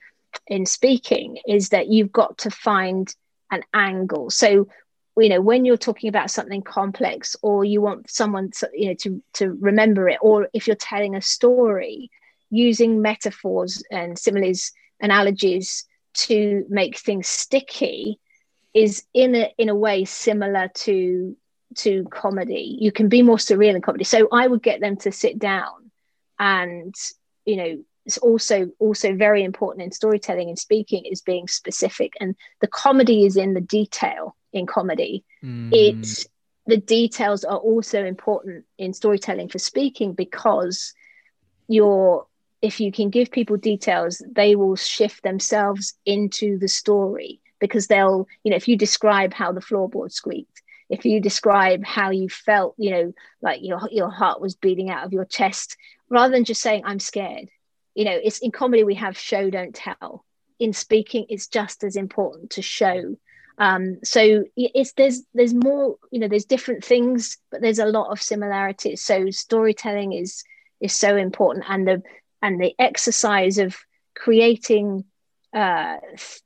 [0.46, 3.14] in speaking is that you've got to find
[3.50, 4.30] an angle.
[4.30, 4.68] So
[5.16, 8.94] you know when you're talking about something complex or you want someone to, you know
[8.94, 12.10] to to remember it or if you're telling a story
[12.50, 18.18] using metaphors and similes analogies to make things sticky
[18.74, 21.36] is in a in a way similar to
[21.76, 22.76] to comedy.
[22.80, 24.04] You can be more surreal in comedy.
[24.04, 25.90] So i would get them to sit down
[26.38, 26.94] and
[27.44, 32.14] you know it's also also very important in storytelling and speaking is being specific.
[32.20, 35.24] And the comedy is in the detail in comedy.
[35.44, 35.70] Mm.
[35.72, 36.26] it's
[36.66, 40.94] the details are also important in storytelling for speaking because
[41.68, 42.26] you're
[42.62, 48.26] if you can give people details they will shift themselves into the story because they'll
[48.44, 52.74] you know if you describe how the floorboard squeaked if you describe how you felt
[52.76, 55.76] you know like your your heart was beating out of your chest
[56.08, 57.48] rather than just saying i'm scared.
[57.94, 60.24] You know it's in comedy we have show don't tell.
[60.58, 63.16] In speaking it's just as important to show
[63.60, 68.10] um, so it's there's there's more you know there's different things but there's a lot
[68.10, 69.02] of similarities.
[69.02, 70.42] So storytelling is
[70.80, 72.02] is so important and the
[72.40, 73.76] and the exercise of
[74.16, 75.04] creating
[75.52, 75.96] uh,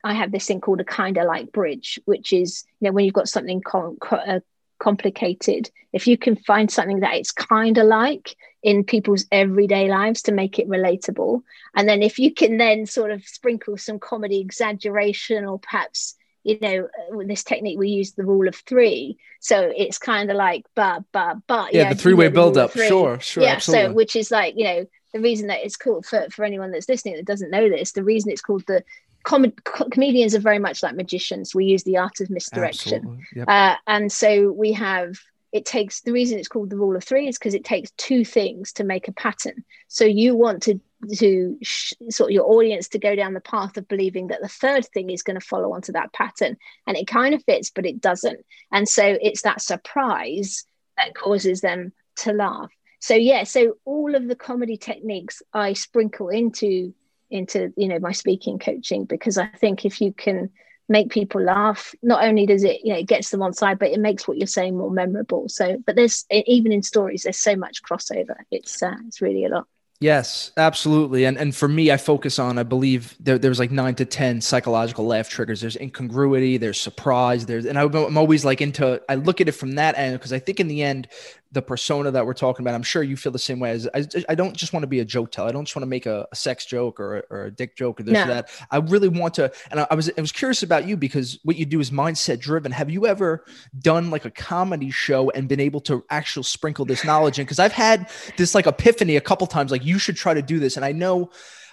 [0.03, 3.05] I have this thing called a kind of like bridge, which is you know when
[3.05, 4.41] you've got something com- uh,
[4.81, 10.23] complicated, if you can find something that it's kind of like in people's everyday lives
[10.23, 11.43] to make it relatable,
[11.77, 16.59] and then if you can then sort of sprinkle some comedy exaggeration or perhaps you
[16.61, 20.37] know uh, with this technique we use the rule of three, so it's kind of
[20.37, 23.89] like but but but yeah, yeah the three way build up, sure, sure, yeah, absolutely.
[23.89, 26.89] so which is like you know the reason that it's called for, for anyone that's
[26.89, 28.83] listening that doesn't know this, the reason it's called the
[29.23, 29.53] com-
[29.91, 31.55] comedians are very much like magicians.
[31.55, 33.25] We use the art of misdirection.
[33.35, 33.49] Yep.
[33.49, 35.17] Uh, and so we have,
[35.53, 38.25] it takes, the reason it's called the rule of three is because it takes two
[38.25, 39.65] things to make a pattern.
[39.87, 40.81] So you want to,
[41.17, 44.49] to sh- sort of your audience to go down the path of believing that the
[44.49, 46.57] third thing is going to follow onto that pattern.
[46.87, 48.45] And it kind of fits, but it doesn't.
[48.73, 50.65] And so it's that surprise
[50.97, 56.29] that causes them to laugh so yeah so all of the comedy techniques i sprinkle
[56.29, 56.95] into
[57.31, 60.51] into you know my speaking coaching because i think if you can
[60.89, 63.91] make people laugh not only does it you know it gets them on side but
[63.91, 67.57] it makes what you're saying more memorable so but there's even in stories there's so
[67.57, 69.67] much crossover it's uh, it's really a lot
[70.01, 71.25] Yes, absolutely.
[71.25, 74.41] And and for me, I focus on, I believe there, there's like nine to 10
[74.41, 75.61] psychological laugh triggers.
[75.61, 79.73] There's incongruity, there's surprise, there's, and I'm always like into, I look at it from
[79.73, 81.09] that end because I think in the end,
[81.55, 84.05] the persona that we're talking about, I'm sure you feel the same way as I,
[84.29, 85.49] I don't just want to be a joke teller.
[85.49, 88.01] I don't just want to make a, a sex joke or, or a dick joke
[88.01, 88.25] or this no.
[88.25, 88.51] or that.
[88.71, 91.57] I really want to, and I, I, was, I was curious about you because what
[91.57, 92.73] you do is mindset driven.
[92.73, 93.45] Have you ever
[93.79, 97.47] done like a comedy show and been able to actually sprinkle this knowledge in?
[97.47, 100.59] Cause I've had this like epiphany a couple times, like you should try to do
[100.59, 100.77] this.
[100.77, 101.31] And I know,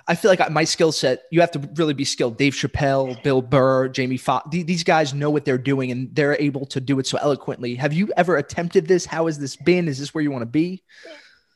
[0.07, 2.37] I feel like my skill set, you have to really be skilled.
[2.37, 6.65] Dave Chappelle, Bill Burr, Jamie Foxx, these guys know what they're doing and they're able
[6.67, 7.75] to do it so eloquently.
[7.75, 9.05] Have you ever attempted this?
[9.05, 9.87] How has this been?
[9.87, 10.83] Is this where you want to be?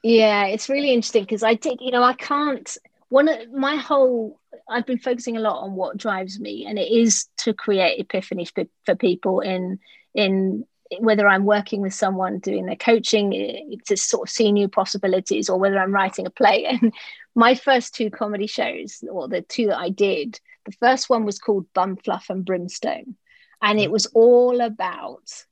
[0.03, 2.77] Yeah, it's really interesting because I did, you know, I can't,
[3.09, 6.91] one of my whole, I've been focusing a lot on what drives me and it
[6.91, 9.79] is to create epiphanies for, for people in,
[10.13, 10.65] in,
[10.99, 15.49] whether I'm working with someone doing their coaching eh, to sort of see new possibilities
[15.49, 16.65] or whether I'm writing a play.
[16.81, 16.93] And
[17.35, 21.37] my first two comedy shows, or the two that I did, the first one was
[21.37, 23.15] called Bum Fluff and Brimstone.
[23.61, 23.93] And it mm.
[23.93, 25.45] was all about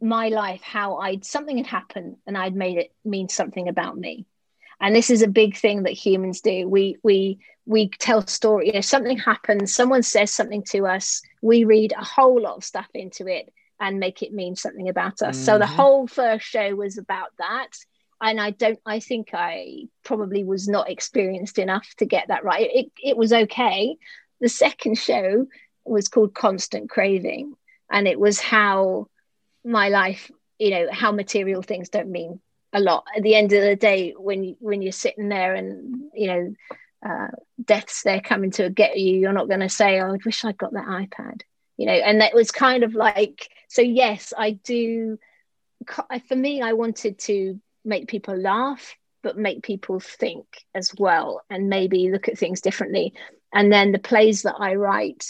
[0.00, 4.26] my life, how I'd something had happened and I'd made it mean something about me.
[4.80, 6.66] And this is a big thing that humans do.
[6.66, 11.64] We we we tell story, you know, something happens, someone says something to us, we
[11.64, 15.36] read a whole lot of stuff into it and make it mean something about us.
[15.36, 15.44] Mm-hmm.
[15.44, 15.74] So the mm-hmm.
[15.74, 17.68] whole first show was about that
[18.20, 22.68] and I don't I think I probably was not experienced enough to get that right.
[22.72, 23.96] It it was okay.
[24.40, 25.46] The second show
[25.84, 27.54] was called Constant Craving
[27.90, 29.08] and it was how
[29.64, 32.40] my life, you know, how material things don't mean
[32.72, 33.04] a lot.
[33.16, 36.54] At the end of the day when you, when you're sitting there and you know
[37.06, 37.28] uh,
[37.62, 40.58] death's there coming to get you, you're not going to say, "Oh, I wish I'd
[40.58, 41.42] got that iPad,"
[41.76, 41.92] you know.
[41.92, 45.18] And that was kind of like, so yes, I do.
[46.28, 47.58] For me, I wanted to
[47.90, 53.12] make people laugh, but make people think as well and maybe look at things differently.
[53.52, 55.24] And then the plays that I write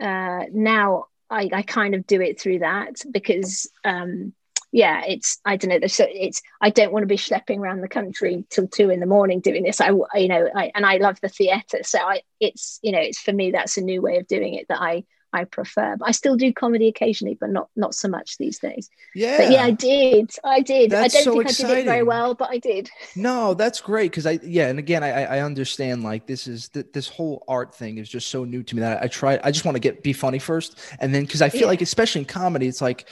[0.00, 4.34] uh, now, I, I kind of do it through that because, um,
[4.70, 5.86] yeah, it's I don't know.
[5.86, 9.06] So it's I don't want to be schlepping around the country till two in the
[9.06, 9.80] morning doing this.
[9.80, 13.20] I you know, I, and I love the theatre, so I it's you know it's
[13.20, 15.96] for me that's a new way of doing it that I I prefer.
[15.98, 18.88] But I still do comedy occasionally, but not not so much these days.
[19.14, 19.38] Yeah.
[19.38, 20.30] But yeah, I did.
[20.44, 20.90] I did.
[20.90, 22.90] That's I don't so think I did it very well, but I did.
[23.16, 26.86] No, that's great because I yeah, and again, I I understand like this is th-
[26.92, 29.40] this whole art thing is just so new to me that I, I try.
[29.42, 31.66] I just want to get be funny first, and then because I feel Yeah.
[31.68, 33.08] like especially in comedy, it's like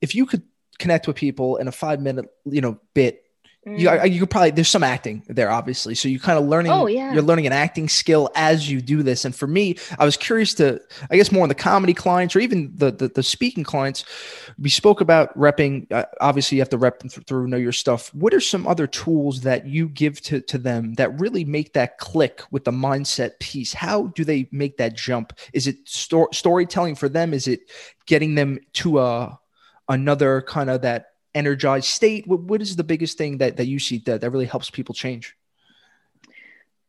[0.00, 0.42] if you could
[0.78, 3.24] connect with people in a five minute you know bit.
[3.76, 4.00] You, Mm.
[4.00, 5.94] I- you could probably there's some acting there obviously.
[5.94, 7.12] So you kind of learning Oh, yeah.
[7.12, 9.24] you're learning an acting skill as you do this.
[9.24, 12.40] And for me I was curious to I guess more on the comedy clients or
[12.40, 14.04] even the the, the speaking clients.
[14.58, 17.72] We spoke about repping uh, obviously you have to rep them th- through know your
[17.72, 18.12] stuff.
[18.14, 21.98] What are some other tools that you give to, to them that really make that
[21.98, 23.72] click with the mindset piece?
[23.72, 25.32] How do they make that jump?
[25.52, 27.34] Is it sto- storytelling for them?
[27.34, 27.60] Is it
[28.06, 29.38] getting them to a
[29.88, 33.78] another kind of that energized state what, what is the biggest thing that, that you
[33.78, 35.36] see that, that really helps people change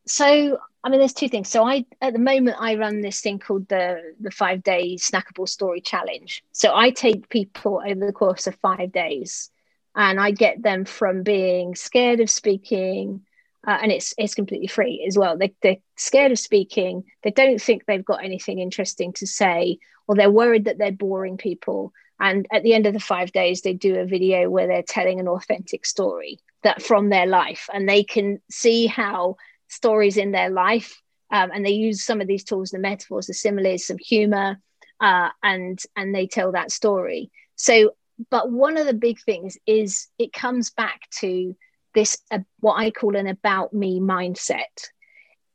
[0.06, 1.50] so I mean, there's two things.
[1.50, 5.48] So I, at the moment, I run this thing called the the five day snackable
[5.48, 6.44] story challenge.
[6.52, 9.50] So I take people over the course of five days,
[9.96, 13.26] and I get them from being scared of speaking,
[13.68, 15.38] uh, and it's it's completely free as well.
[15.38, 17.04] They they're scared of speaking.
[17.24, 21.38] They don't think they've got anything interesting to say, or they're worried that they're boring
[21.38, 21.92] people.
[22.20, 25.20] And at the end of the five days, they do a video where they're telling
[25.20, 29.38] an authentic story that from their life, and they can see how
[29.70, 31.02] stories in their life
[31.32, 34.58] um, and they use some of these tools the metaphors the similes some humor
[35.00, 37.32] uh, and and they tell that story.
[37.56, 37.92] So
[38.30, 41.56] but one of the big things is it comes back to
[41.96, 44.90] this uh, what i call an about me mindset.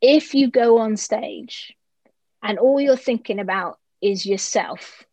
[0.00, 1.74] If you go on stage
[2.42, 5.05] and all you're thinking about is yourself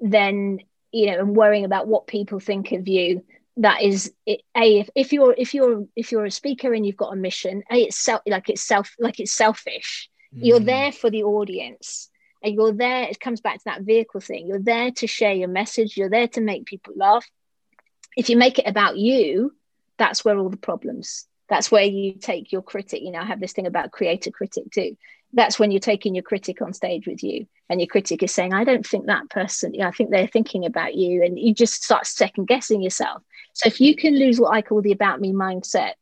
[0.00, 0.60] then
[0.92, 3.22] you know and worrying about what people think of you
[3.58, 6.96] that is it, a if, if you're if you're if you're a speaker and you've
[6.96, 10.08] got a mission a it's self like it's self like it's selfish.
[10.40, 10.66] You're Mm.
[10.66, 12.10] there for the audience
[12.42, 14.46] and you're there it comes back to that vehicle thing.
[14.46, 15.96] You're there to share your message.
[15.96, 17.26] You're there to make people laugh.
[18.16, 19.54] If you make it about you
[19.98, 23.00] that's where all the problems that's where you take your critic.
[23.02, 24.96] You know i have this thing about creator critic too
[25.32, 28.54] that's when you're taking your critic on stage with you and your critic is saying
[28.54, 32.06] i don't think that person i think they're thinking about you and you just start
[32.06, 33.22] second guessing yourself.
[33.52, 35.92] So if you can lose what i call the about me mindset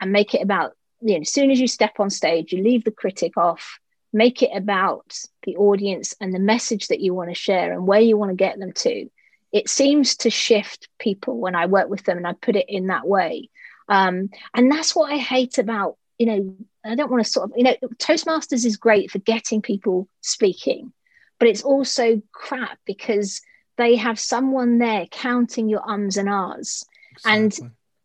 [0.00, 2.84] and make it about you know as soon as you step on stage you leave
[2.84, 3.78] the critic off
[4.12, 8.00] make it about the audience and the message that you want to share and where
[8.00, 9.08] you want to get them to.
[9.52, 12.88] It seems to shift people when i work with them and i put it in
[12.88, 13.50] that way.
[13.88, 17.56] Um, and that's what i hate about you know i don't want to sort of
[17.56, 20.92] you know toastmasters is great for getting people speaking
[21.38, 23.42] but it's also crap because
[23.76, 26.84] they have someone there counting your ums and ahs
[27.24, 27.58] and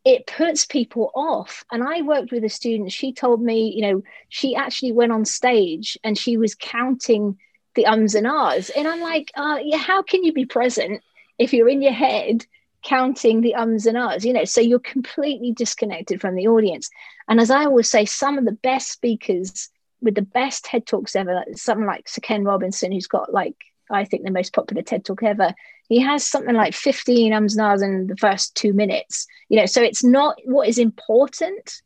[0.04, 1.64] it puts people off.
[1.72, 5.26] And I worked with a student, she told me, you know, she actually went on
[5.26, 7.38] stage and she was counting
[7.76, 8.70] the ums and ahs.
[8.72, 11.02] And I'm like, uh, yeah, how can you be present
[11.38, 12.46] if you're in your head
[12.84, 14.26] counting the ums and ahs?
[14.26, 16.90] You know, so you're completely disconnected from the audience.
[17.28, 19.70] And as I always say, some of the best speakers
[20.02, 23.56] with the best TED Talks ever, something like Sir Ken Robinson, who's got like,
[23.90, 25.54] I think the most popular TED Talk ever.
[25.90, 29.28] He has something like 15 ums and ahs in the first two minutes.
[29.50, 31.82] You know, so it's not what is important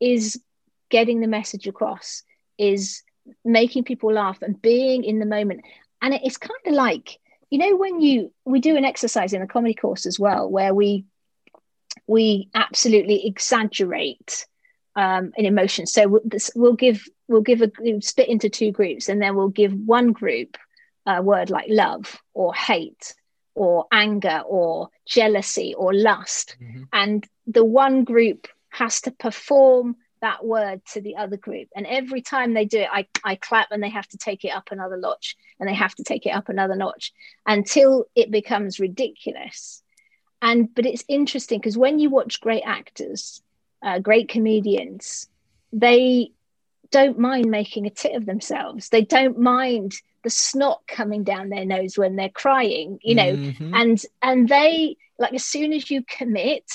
[0.00, 0.40] is
[0.90, 2.22] getting the message across,
[2.58, 3.02] is
[3.44, 5.62] making people laugh and being in the moment.
[6.02, 7.18] And it's kind of like,
[7.50, 10.74] you know, when you we do an exercise in the comedy course as well, where
[10.74, 11.04] we
[12.06, 14.46] we absolutely exaggerate
[14.94, 15.86] um, an emotion.
[15.86, 19.36] So we'll, this, we'll give we'll give a we'll split into two groups, and then
[19.36, 20.56] we'll give one group
[21.06, 23.14] a word like love or hate
[23.54, 26.88] or anger or jealousy or lust, Mhm.
[26.92, 31.68] and the one group has to perform that word to the other group.
[31.74, 34.50] And every time they do it, I, I clap and they have to take it
[34.50, 37.12] up another notch and they have to take it up another notch
[37.46, 39.82] until it becomes ridiculous.
[40.42, 43.42] And but it's interesting because when you watch great actors,
[43.82, 45.28] uh, great comedians,
[45.72, 46.32] they
[46.90, 48.88] don't mind making a tit of themselves.
[48.90, 53.70] They don't mind the snot coming down their nose when they're crying, you know, Mhm.
[53.74, 56.70] and and they like as soon as you commit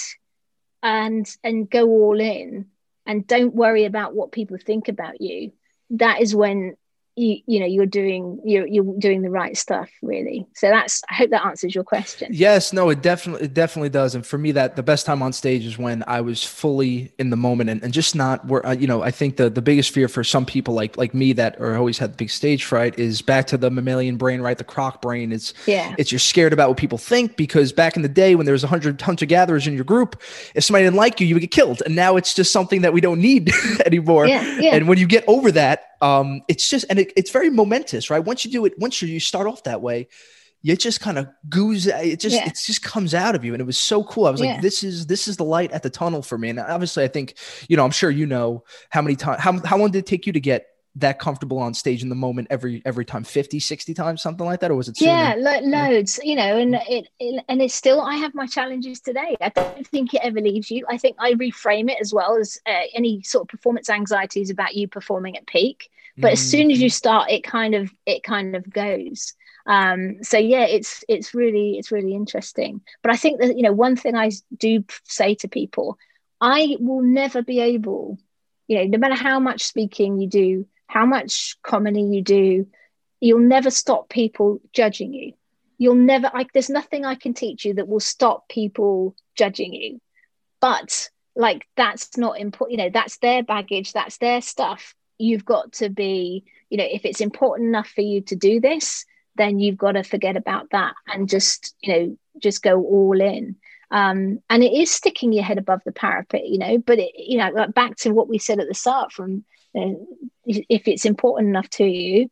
[0.83, 2.70] and and go all in
[3.05, 5.51] and don't worry about what people think about you.
[5.91, 6.75] That is when
[7.15, 11.15] you you know you're doing you're you're doing the right stuff really so that's i
[11.15, 14.15] hope that answers your question Yes, no, it definitely it definitely does.
[14.15, 17.29] And for me, that the best time on stage is when I was fully in
[17.29, 19.93] the moment and, and just not where uh, you know I think the the biggest
[19.93, 22.97] fear for some people like like me that or always had the big stage fright
[22.97, 24.57] is back to the mammalian brain, right?
[24.57, 25.31] The croc brain.
[25.31, 28.45] It's yeah it's you're scared about what people think because back in the day when
[28.45, 30.21] there was a hundred hunter gatherers in your group,
[30.55, 31.83] if somebody didn't like you, you would get killed.
[31.85, 33.51] And now it's just something that we don't need
[33.85, 34.27] anymore.
[34.27, 37.49] yeah yeah And when you get over that, um, it's just and it, it's very
[37.49, 38.23] momentous, right?
[38.23, 40.07] Once you do it, once you, you start off that way,
[40.63, 42.45] it just kind of goes it just yeah.
[42.45, 44.53] it just comes out of you and it was so cool i was yeah.
[44.53, 47.07] like this is this is the light at the tunnel for me and obviously i
[47.07, 47.35] think
[47.67, 50.27] you know i'm sure you know how many times how, how long did it take
[50.27, 53.93] you to get that comfortable on stage in the moment every every time 50 60
[53.93, 55.11] times something like that or was it sooner?
[55.11, 58.99] yeah lo- loads you know and it, it, and it's still i have my challenges
[58.99, 62.37] today i don't think it ever leaves you i think i reframe it as well
[62.37, 66.33] as uh, any sort of performance anxieties about you performing at peak but mm.
[66.33, 66.93] as soon as you mm-hmm.
[66.93, 69.33] start it kind of it kind of goes
[69.67, 73.71] um so yeah it's it's really it's really interesting but i think that you know
[73.71, 75.97] one thing i do say to people
[76.41, 78.17] i will never be able
[78.67, 82.67] you know no matter how much speaking you do how much comedy you do,
[83.21, 85.31] you'll never stop people judging you.
[85.77, 90.01] You'll never, like, there's nothing I can teach you that will stop people judging you.
[90.59, 94.93] But like, that's not important, you know, that's their baggage, that's their stuff.
[95.17, 99.05] You've got to be, you know, if it's important enough for you to do this,
[99.35, 103.55] then you've got to forget about that and just, you know, just go all in.
[103.91, 106.77] Um, and it is sticking your head above the parapet, you know.
[106.77, 111.05] But it, you know, back to what we said at the start from if it's
[111.05, 112.29] important enough to you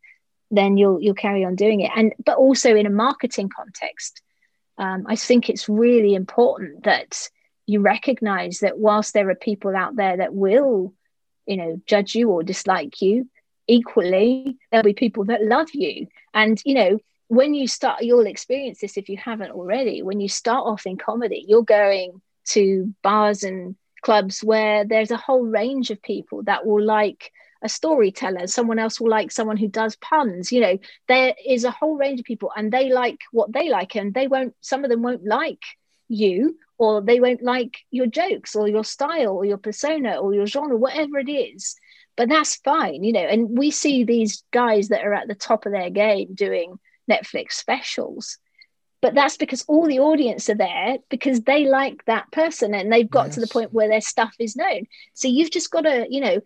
[0.50, 1.90] then you'll you'll carry on doing it.
[1.94, 4.22] And but also in a marketing context
[4.78, 7.28] um, i think it's really important that
[7.66, 10.92] you recognize that whilst there are people out there that will
[11.46, 13.28] you know judge you or dislike you
[13.70, 16.08] equally there'll be people that love you.
[16.34, 20.02] And you know when you start you'll experience this if you haven't already.
[20.02, 25.16] When you start off in comedy you're going to bars and clubs where there's a
[25.16, 27.32] whole range of people that will like
[27.62, 28.46] a storyteller.
[28.46, 30.50] Someone else will like someone who does puns.
[30.52, 30.78] You know
[31.08, 34.26] there is a whole range of people and they like what they like and they
[34.26, 35.62] won't some of them won't like
[36.08, 40.46] you or they won't like your jokes or your style or your persona or your
[40.46, 41.76] genre whatever it is.
[42.16, 45.64] But that's fine you know and we see these guys that are at the top
[45.64, 46.78] of their game doing
[47.10, 48.38] netflix specials
[49.00, 53.10] but that's because all the audience are there because they like that person and they've
[53.10, 53.34] got yes.
[53.34, 56.40] to the point where their stuff is known so you've just got to you know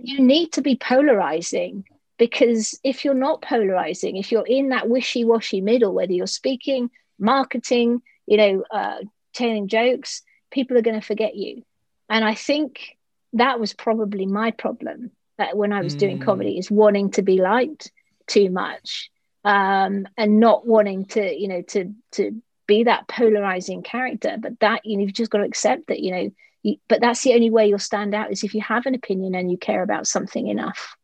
[0.00, 1.84] you need to be polarizing
[2.18, 8.02] because if you're not polarizing if you're in that wishy-washy middle whether you're speaking marketing
[8.26, 8.98] you know uh,
[9.32, 11.62] telling jokes people are going to forget you
[12.08, 12.96] and i think
[13.32, 15.98] that was probably my problem uh, when i was mm.
[15.98, 17.92] doing comedy is wanting to be liked
[18.26, 19.10] too much
[19.44, 24.36] um, and not wanting to, you know, to to be that polarizing character.
[24.38, 26.30] But that you know, you've just got to accept that, you know.
[26.62, 29.34] You, but that's the only way you'll stand out is if you have an opinion
[29.34, 30.94] and you care about something enough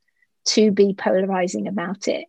[0.47, 2.27] to be polarizing about it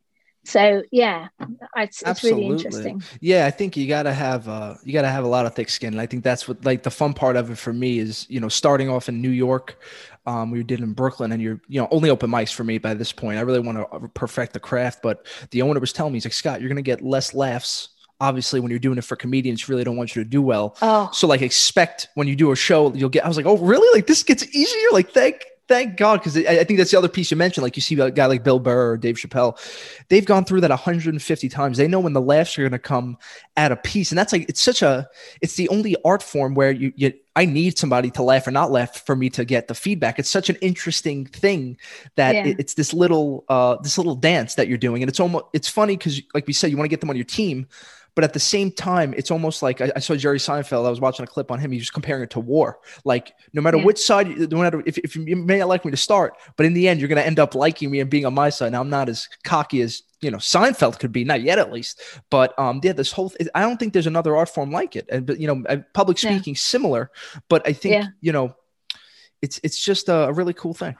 [0.47, 1.27] so yeah
[1.75, 5.27] it's, it's really interesting yeah i think you gotta have uh you gotta have a
[5.27, 7.57] lot of thick skin and i think that's what like the fun part of it
[7.57, 9.77] for me is you know starting off in new york
[10.27, 12.93] um, we did in Brooklyn, and you're, you know, only open mics for me by
[12.93, 13.37] this point.
[13.37, 16.33] I really want to perfect the craft, but the owner was telling me, he's like,
[16.33, 17.89] Scott, you're going to get less laughs.
[18.19, 20.75] Obviously, when you're doing it for comedians, you really don't want you to do well.
[20.81, 21.09] Oh.
[21.13, 23.23] So, like, expect when you do a show, you'll get.
[23.23, 23.87] I was like, oh, really?
[23.97, 24.89] Like, this gets easier.
[24.91, 27.63] Like, thank thank God, because I, I, think that's the other piece you mentioned.
[27.63, 29.59] Like you see a guy like Bill Burr or Dave Chappelle,
[30.09, 31.77] they've gone through that 150 times.
[31.77, 33.17] They know when the laughs are going to come
[33.55, 35.07] at a piece, and that's like it's such a
[35.41, 38.71] it's the only art form where you, you I need somebody to laugh or not
[38.71, 40.17] laugh for me to get the feedback.
[40.17, 41.77] It's such an interesting thing
[42.15, 42.45] that yeah.
[42.47, 45.69] it, it's this little uh this little dance that you're doing, and it's almost it's
[45.69, 47.67] funny because like we said, you want to get them on your team,
[48.15, 50.87] but at the same time, it's almost like I, I, saw Jerry Seinfeld.
[50.87, 51.71] I was watching a clip on him.
[51.71, 52.79] He was comparing it to war.
[53.05, 53.85] Like no matter yeah.
[53.85, 56.73] which side, no matter if, if you may not like me to start, but in
[56.73, 58.71] the end, you're going to end up liking me and being on my side.
[58.71, 62.01] Now I'm not as cocky as you know Seinfeld could be, not yet at least.
[62.29, 65.07] But um, yeah, this whole th- I don't think there's another art form like it.
[65.09, 66.59] And but you know, public speaking yeah.
[66.59, 67.11] similar,
[67.49, 68.07] but I think yeah.
[68.21, 68.55] you know,
[69.41, 70.95] it's it's just a, a really cool thing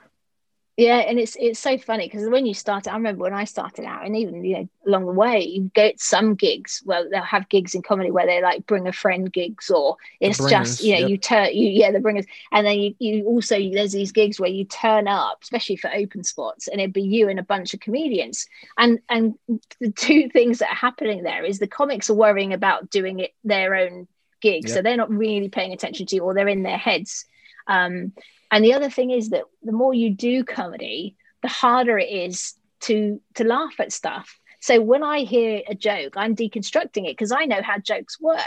[0.78, 3.84] yeah and it's it's so funny because when you started i remember when i started
[3.84, 7.23] out and even you know along the way you go to some gigs well they'll
[7.23, 10.93] have gigs in comedy where they like bring a friend gigs or it's just you
[10.93, 11.09] know yep.
[11.09, 14.49] you turn you yeah the bringers and then you, you also there's these gigs where
[14.49, 17.80] you turn up especially for open spots and it'd be you and a bunch of
[17.80, 18.47] comedians
[18.78, 19.34] and and
[19.80, 23.34] the two things that are happening there is the comics are worrying about doing it
[23.43, 24.07] their own
[24.41, 24.75] gig yep.
[24.75, 27.25] so they're not really paying attention to you or they're in their heads
[27.65, 28.13] um,
[28.51, 32.53] and the other thing is that the more you do comedy, the harder it is
[32.81, 34.39] to to laugh at stuff.
[34.59, 38.41] So when I hear a joke, I'm deconstructing it because I know how jokes work.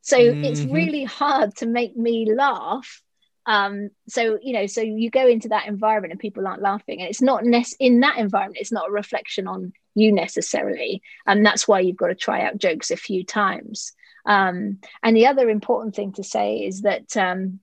[0.00, 0.44] So mm-hmm.
[0.44, 3.02] it's really hard to make me laugh.
[3.46, 7.08] Um, so you know, so you go into that environment and people aren't laughing, and
[7.08, 8.58] it's not nec- in that environment.
[8.60, 12.58] It's not a reflection on you necessarily, and that's why you've got to try out
[12.58, 13.92] jokes a few times.
[14.26, 17.60] Um, and the other important thing to say is that um,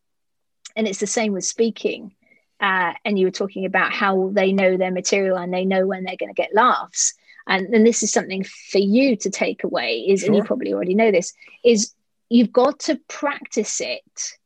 [0.77, 2.13] and it's the same with speaking
[2.59, 6.03] uh, and you were talking about how they know their material and they know when
[6.03, 7.13] they're going to get laughs
[7.47, 10.27] and then this is something for you to take away is sure.
[10.27, 11.33] and you probably already know this
[11.65, 11.93] is
[12.29, 14.37] you've got to practice it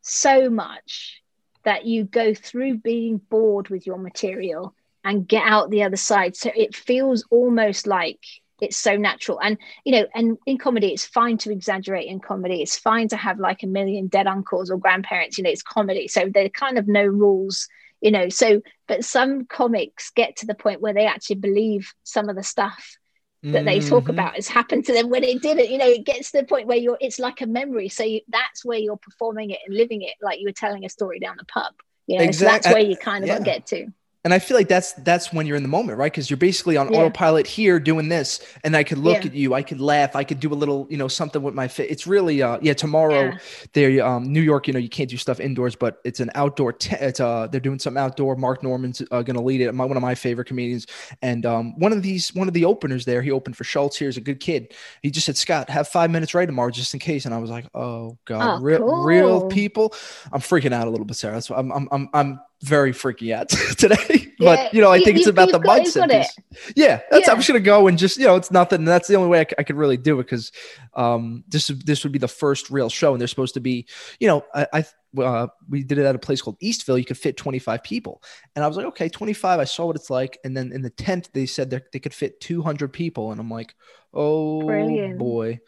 [0.00, 1.22] so much
[1.64, 6.36] that you go through being bored with your material and get out the other side
[6.36, 8.20] so it feels almost like
[8.60, 9.40] it's so natural.
[9.40, 12.62] And you know and in comedy it's fine to exaggerate in comedy.
[12.62, 16.08] It's fine to have like a million dead uncles or grandparents you know it's comedy.
[16.08, 17.68] So there are kind of no rules
[18.00, 18.28] you know.
[18.28, 22.42] So but some comics get to the point where they actually believe some of the
[22.42, 22.96] stuff
[23.42, 24.10] that they talk mm-hmm.
[24.10, 25.68] about has happened to them when it didn't.
[25.68, 27.88] You know it gets to the point where you're it's like a memory.
[27.88, 30.88] So you, that's where you're performing it and living it like you were telling a
[30.88, 31.74] story down the pub.
[32.06, 32.46] You know exactly.
[32.46, 33.40] so that's where you kind of yeah.
[33.40, 33.88] get to
[34.24, 36.10] and I feel like that's that's when you're in the moment, right?
[36.10, 37.00] Because you're basically on yeah.
[37.00, 39.30] autopilot here doing this, and I could look yeah.
[39.30, 41.68] at you, I could laugh, I could do a little, you know, something with my
[41.68, 41.90] fit.
[41.90, 42.72] It's really, uh, yeah.
[42.72, 43.38] Tomorrow, yeah.
[43.74, 44.66] they're um, New York.
[44.66, 46.72] You know, you can't do stuff indoors, but it's an outdoor.
[46.72, 48.36] Te- it's uh, they're doing something outdoor.
[48.36, 49.72] Mark Normand's uh, going to lead it.
[49.74, 50.86] My, one of my favorite comedians,
[51.20, 53.96] and um, one of these, one of the openers there, he opened for Schulz.
[53.96, 54.72] Here's a good kid.
[55.02, 57.26] He just said, Scott, have five minutes right tomorrow, just in case.
[57.26, 59.04] And I was like, oh god, oh, real, cool.
[59.04, 59.94] real people.
[60.32, 61.34] I'm freaking out a little bit, Sarah.
[61.34, 63.48] That's I'm, I'm, I'm, I'm very freaky at
[63.78, 64.32] today.
[64.38, 66.28] Yeah, but you know, I think you, it's about the mindset.
[66.74, 67.32] Yeah, that's, yeah.
[67.32, 68.84] I'm just gonna go and just you know, it's nothing.
[68.84, 70.50] That's the only way I, c- I could really do it because
[70.94, 73.86] um, this this would be the first real show, and they're supposed to be,
[74.18, 74.84] you know, I, I
[75.22, 76.98] uh, we did it at a place called Eastville.
[76.98, 78.22] You could fit 25 people,
[78.56, 79.60] and I was like, okay, 25.
[79.60, 82.40] I saw what it's like, and then in the tent they said they could fit
[82.40, 83.74] 200 people, and I'm like,
[84.12, 85.18] oh Brilliant.
[85.18, 85.60] boy,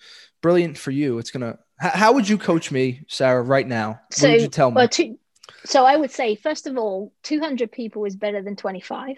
[0.42, 1.18] brilliant for you.
[1.18, 1.58] It's gonna.
[1.82, 4.00] H- how would you coach me, Sarah, right now?
[4.10, 4.76] So, what would you tell me?
[4.76, 5.18] Well, to,
[5.64, 9.16] so I would say, first of all, 200 people is better than 25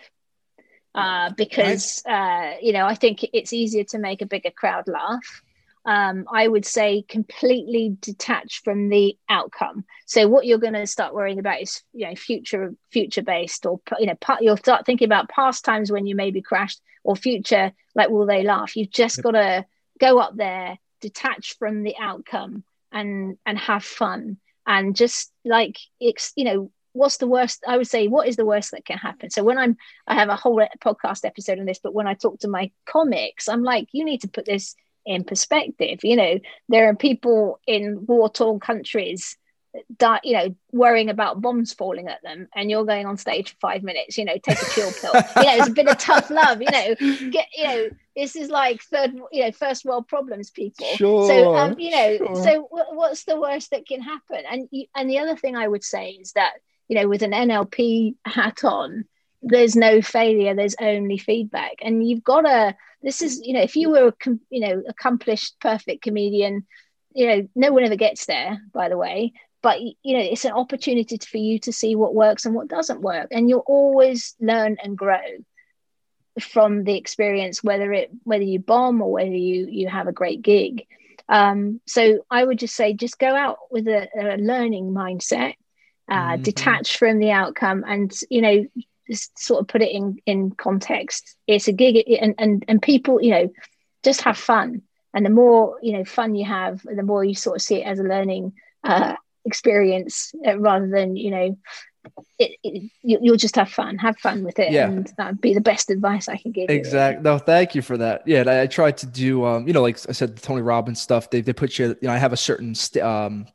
[0.95, 5.43] uh, because, uh, you know, I think it's easier to make a bigger crowd laugh.
[5.85, 9.85] Um, I would say completely detached from the outcome.
[10.07, 13.81] So what you're going to start worrying about is, you know, future future based, or
[13.99, 18.11] you know, you'll start thinking about past times when you maybe crashed, or future, like
[18.11, 18.77] will they laugh?
[18.77, 19.65] You've just got to
[19.99, 24.39] go up there, detach from the outcome, and and have fun
[24.69, 28.47] and just like it's you know what's the worst i would say what is the
[28.47, 29.31] worst that can happen?
[29.31, 32.39] So when i'm i have a whole podcast episode on this but when i talk
[32.41, 36.01] to my comics i'm like you need to put this in perspective.
[36.05, 36.39] You know
[36.69, 39.37] there are people in war torn countries
[39.97, 43.57] die, you know, worrying about bombs falling at them, and you're going on stage for
[43.61, 45.13] five minutes, you know, take a chill pill.
[45.15, 46.61] you know, it's a bit of tough love.
[46.61, 46.95] You know,
[47.31, 50.87] get, you know, this is like third, you know, first world problems, people.
[50.97, 51.27] Sure.
[51.27, 52.37] So, um, you know, sure.
[52.37, 54.43] so w- what's the worst that can happen?
[54.51, 56.55] And you, and the other thing I would say is that
[56.89, 59.05] you know, with an NLP hat on,
[59.43, 60.55] there's no failure.
[60.55, 62.75] There's only feedback, and you've got to.
[63.03, 66.67] This is, you know, if you were a, you know, accomplished, perfect comedian
[67.19, 70.53] you know no one ever gets there by the way but you know it's an
[70.53, 74.77] opportunity for you to see what works and what doesn't work and you'll always learn
[74.83, 75.21] and grow
[76.41, 80.43] from the experience whether it whether you bomb or whether you you have a great
[80.43, 80.87] gig.
[81.31, 85.55] Um, so i would just say just go out with a, a learning mindset
[86.09, 86.43] uh, mm-hmm.
[86.43, 88.65] detach from the outcome and you know
[89.09, 91.37] just sort of put it in in context.
[91.47, 93.53] It's a gig and and, and people you know
[94.05, 94.83] just have fun.
[95.15, 97.87] And the more you know fun you have the more you sort of see it
[97.87, 98.53] as a learning
[98.85, 99.17] uh,
[99.49, 101.59] experience uh, rather than you know
[102.39, 104.87] it, it, you, will just have fun have fun with it yeah.
[104.87, 108.23] and that'd be the best advice i can give exactly no thank you for that
[108.27, 111.01] yeah I, I tried to do um you know like i said the tony robbins
[111.01, 113.47] stuff they, they put you you know i have a certain st- um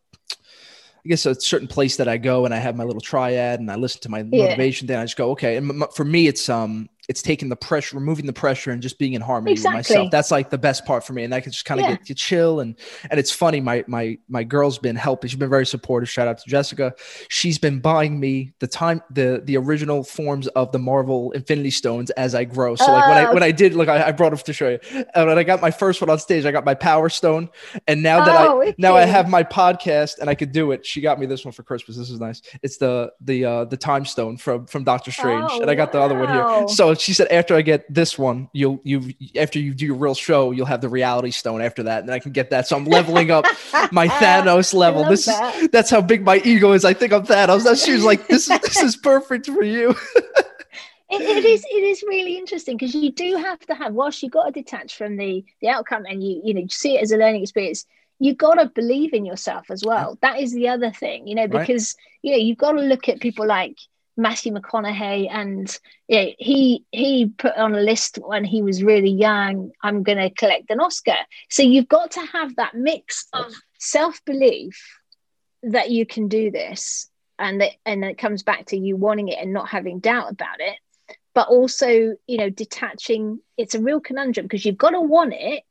[1.06, 3.70] I guess a certain place that I go and I have my little triad and
[3.70, 4.88] I listen to my motivation.
[4.88, 4.94] Yeah.
[4.94, 5.58] Then I just go, okay.
[5.58, 9.14] And for me, it's um, it's taking the pressure, removing the pressure, and just being
[9.14, 9.80] in harmony exactly.
[9.80, 10.12] with myself.
[10.12, 11.96] That's like the best part for me, and I can just kind of yeah.
[11.96, 12.76] get to chill and
[13.10, 13.60] and it's funny.
[13.60, 15.30] My my my girl's been helping.
[15.30, 16.10] She's been very supportive.
[16.10, 16.94] Shout out to Jessica.
[17.30, 22.10] She's been buying me the time the the original forms of the Marvel Infinity Stones
[22.12, 22.76] as I grow.
[22.76, 23.34] So like when I oh.
[23.34, 24.80] when I did look, I, I brought them to show you.
[25.14, 27.50] And when I got my first one on stage, I got my Power Stone,
[27.88, 30.86] and now that oh, I now I have my podcast and I could do it.
[30.86, 31.98] She got me this one for Christmas.
[31.98, 32.42] This is nice.
[32.62, 35.92] It's the the uh the Time Stone from from Doctor Strange, oh, and I got
[35.92, 36.68] the other one here.
[36.70, 40.16] So she said after I get this one, you'll you after you do your real
[40.16, 42.68] show, you'll have the reality stone after that, and I can get that.
[42.68, 43.46] So I'm leveling up
[43.92, 45.06] my Thanos level.
[45.06, 45.56] This that.
[45.56, 46.86] is that's how big my ego is.
[46.86, 47.64] I think I'm Thanos.
[47.64, 49.96] That she was like, this is this is perfect for you.
[51.10, 54.30] It, it is it is really interesting because you do have to have whilst you
[54.30, 57.18] got to detach from the the outcome and you you know see it as a
[57.18, 57.86] learning experience
[58.20, 61.48] you got to believe in yourself as well that is the other thing you know
[61.48, 62.22] because right.
[62.24, 63.78] you know you've got to look at people like
[64.16, 69.72] Matthew McConaughey, and yeah, he he put on a list when he was really young.
[69.82, 71.18] I'm going to collect an Oscar.
[71.50, 75.00] So you've got to have that mix of self belief
[75.64, 77.10] that you can do this,
[77.40, 80.60] and that and it comes back to you wanting it and not having doubt about
[80.60, 80.78] it
[81.34, 85.64] but also you know detaching it's a real conundrum because you've got to want it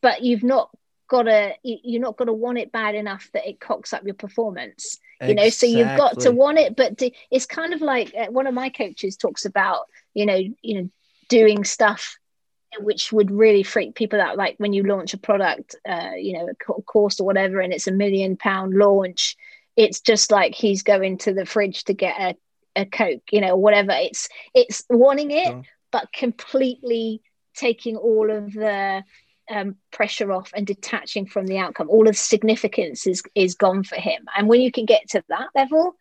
[0.00, 0.70] but you've not
[1.08, 4.14] got to you're not going to want it bad enough that it cocks up your
[4.14, 4.98] performance
[5.28, 7.00] you know so you've got to want it but
[7.30, 10.90] it's kind of like uh, one of my coaches talks about you know you know
[11.28, 12.16] doing stuff
[12.78, 16.48] which would really freak people out like when you launch a product uh, you know
[16.48, 19.36] a course or whatever and it's a million pound launch
[19.76, 23.56] it's just like he's going to the fridge to get a, a coke you know
[23.56, 23.92] whatever.
[23.92, 25.54] It's it's wanting it
[25.90, 27.20] but completely
[27.54, 29.04] taking all of the
[29.52, 33.96] um, pressure off and detaching from the outcome all of significance is is gone for
[33.96, 35.94] him and when you can get to that level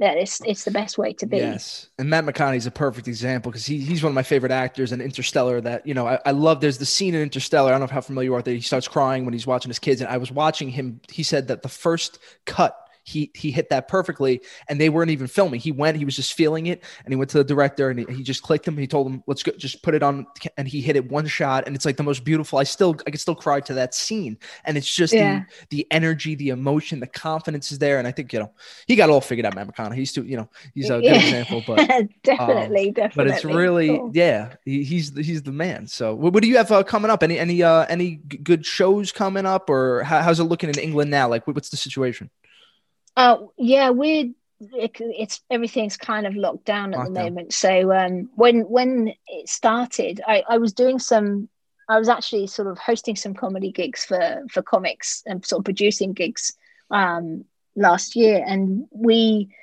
[0.00, 1.36] yeah, it's it's the best way to be.
[1.36, 4.50] Yes, and Matt McConaughey is a perfect example because he, he's one of my favorite
[4.50, 5.60] actors in Interstellar.
[5.60, 6.62] That you know, I, I love.
[6.62, 7.68] There's the scene in Interstellar.
[7.68, 8.40] I don't know how familiar you are.
[8.40, 11.02] That he starts crying when he's watching his kids, and I was watching him.
[11.10, 12.74] He said that the first cut
[13.10, 15.60] he he hit that perfectly and they weren't even filming.
[15.60, 18.06] He went he was just feeling it and he went to the director and he,
[18.14, 18.76] he just clicked him.
[18.76, 21.64] He told him let's go just put it on and he hit it one shot
[21.66, 22.58] and it's like the most beautiful.
[22.58, 25.44] I still i can still cry to that scene and it's just yeah.
[25.68, 27.98] the, the energy the emotion the confidence is there.
[27.98, 28.52] And i think you know
[28.86, 29.96] he got all figured out Matt McConaughey.
[29.96, 31.78] He's too you know he's a good example but
[32.22, 34.10] definitely um, definitely but it's really cool.
[34.14, 35.86] yeah he, he's he's the man.
[35.86, 37.22] So what, what do you have uh, coming up?
[37.22, 41.10] Any any uh any good shows coming up or how, how's it looking in england
[41.10, 41.28] now?
[41.28, 42.30] Like what's the situation
[43.16, 44.30] uh, yeah, we're
[44.60, 47.52] it, it's everything's kind of locked down at the moment.
[47.54, 51.48] So um, when when it started, I, I was doing some.
[51.88, 55.64] I was actually sort of hosting some comedy gigs for for comics and sort of
[55.64, 56.52] producing gigs
[56.90, 57.44] um,
[57.76, 59.54] last year, and we.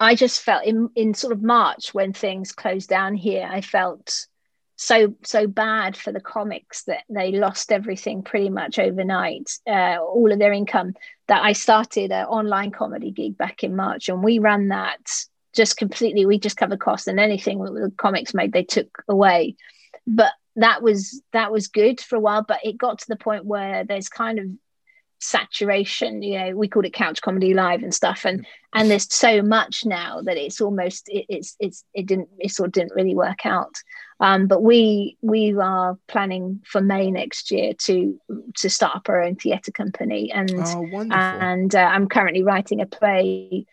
[0.00, 3.48] I just felt in in sort of March when things closed down here.
[3.50, 4.26] I felt
[4.84, 10.30] so so bad for the comics that they lost everything pretty much overnight, uh, all
[10.30, 10.94] of their income.
[11.26, 15.00] That I started an online comedy gig back in March, and we ran that
[15.54, 16.26] just completely.
[16.26, 19.56] We just covered costs, and anything that the comics made, they took away.
[20.06, 23.46] But that was that was good for a while, but it got to the point
[23.46, 24.46] where there's kind of
[25.24, 28.24] saturation you know we called it couch comedy live and stuff.
[28.24, 32.50] And and there's so much now that it's almost it, it's it's it didn't it
[32.50, 33.74] sort of didn't really work out.
[34.20, 38.20] Um, but we we are planning for May next year to
[38.56, 42.86] to start up our own theatre company, and oh, and uh, I'm currently writing a
[42.86, 43.66] play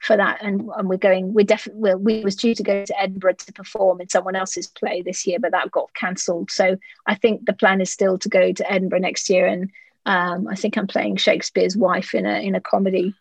[0.00, 1.32] for that, and, and we're going.
[1.32, 5.02] We're definitely we was due to go to Edinburgh to perform in someone else's play
[5.02, 6.50] this year, but that got cancelled.
[6.50, 6.76] So
[7.06, 9.70] I think the plan is still to go to Edinburgh next year, and
[10.06, 13.14] um, I think I'm playing Shakespeare's wife in a in a comedy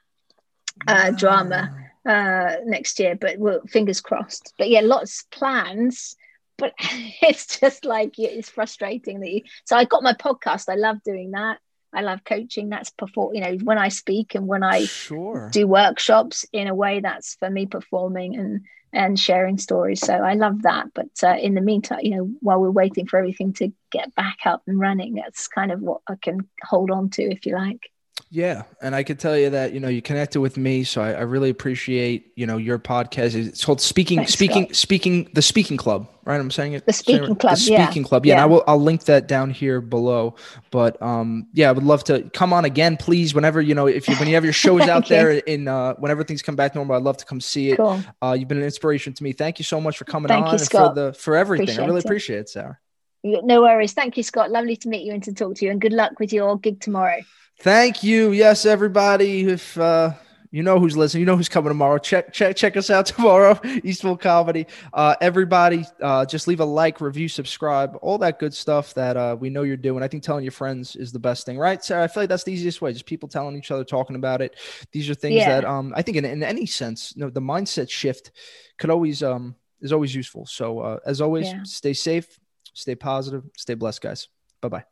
[0.87, 1.75] uh, drama
[2.05, 3.15] uh, next year.
[3.15, 4.53] But we'll, fingers crossed.
[4.57, 6.15] But yeah, lots plans
[6.61, 11.03] but it's just like it's frustrating that you so i got my podcast i love
[11.03, 11.57] doing that
[11.93, 15.49] i love coaching that's perform you know when i speak and when i sure.
[15.51, 18.61] do workshops in a way that's for me performing and
[18.93, 20.01] and sharing stories.
[20.01, 20.87] So i love that.
[20.93, 24.39] But uh, in the meantime you know while we're waiting for everything to get back
[24.45, 27.91] up and running that's kind of what i can hold on to if you like
[28.33, 31.11] yeah, and I could tell you that you know you connected with me, so I,
[31.11, 33.35] I really appreciate you know your podcast.
[33.35, 34.75] It's called Speaking, Thanks, Speaking, Scott.
[34.77, 36.39] Speaking, the Speaking Club, right?
[36.39, 36.85] I'm saying it.
[36.85, 37.55] The Speaking Club.
[37.55, 38.07] The Speaking yeah.
[38.07, 38.25] Club.
[38.25, 38.35] Yeah, yeah.
[38.35, 38.63] and I will.
[38.67, 40.35] I'll link that down here below.
[40.71, 43.35] But um, yeah, I would love to come on again, please.
[43.35, 46.23] Whenever you know, if you when you have your shows out there in uh, whenever
[46.23, 47.77] things come back normal, I'd love to come see it.
[47.77, 48.01] Cool.
[48.23, 49.33] Uh, you've been an inspiration to me.
[49.33, 51.65] Thank you so much for coming Thank on you, and for the for everything.
[51.65, 52.05] Appreciate I really it.
[52.05, 52.79] appreciate it, Sarah.
[53.25, 53.91] No worries.
[53.91, 54.51] Thank you, Scott.
[54.51, 55.71] Lovely to meet you and to talk to you.
[55.71, 57.19] And good luck with your gig tomorrow.
[57.61, 58.31] Thank you.
[58.31, 59.41] Yes, everybody.
[59.41, 60.13] If uh,
[60.49, 61.99] you know who's listening, you know who's coming tomorrow.
[61.99, 63.53] Check check check us out tomorrow.
[63.53, 64.65] Eastville Comedy.
[64.91, 69.37] Uh, everybody, uh, just leave a like, review, subscribe, all that good stuff that uh,
[69.39, 70.01] we know you're doing.
[70.01, 71.83] I think telling your friends is the best thing, right?
[71.83, 72.93] So I feel like that's the easiest way.
[72.93, 74.55] Just people telling each other, talking about it.
[74.91, 75.61] These are things yeah.
[75.61, 78.31] that um, I think in, in any sense, you know, the mindset shift
[78.79, 80.47] could always um is always useful.
[80.47, 81.61] So uh, as always, yeah.
[81.61, 82.39] stay safe,
[82.73, 84.29] stay positive, stay blessed, guys.
[84.61, 84.90] Bye bye.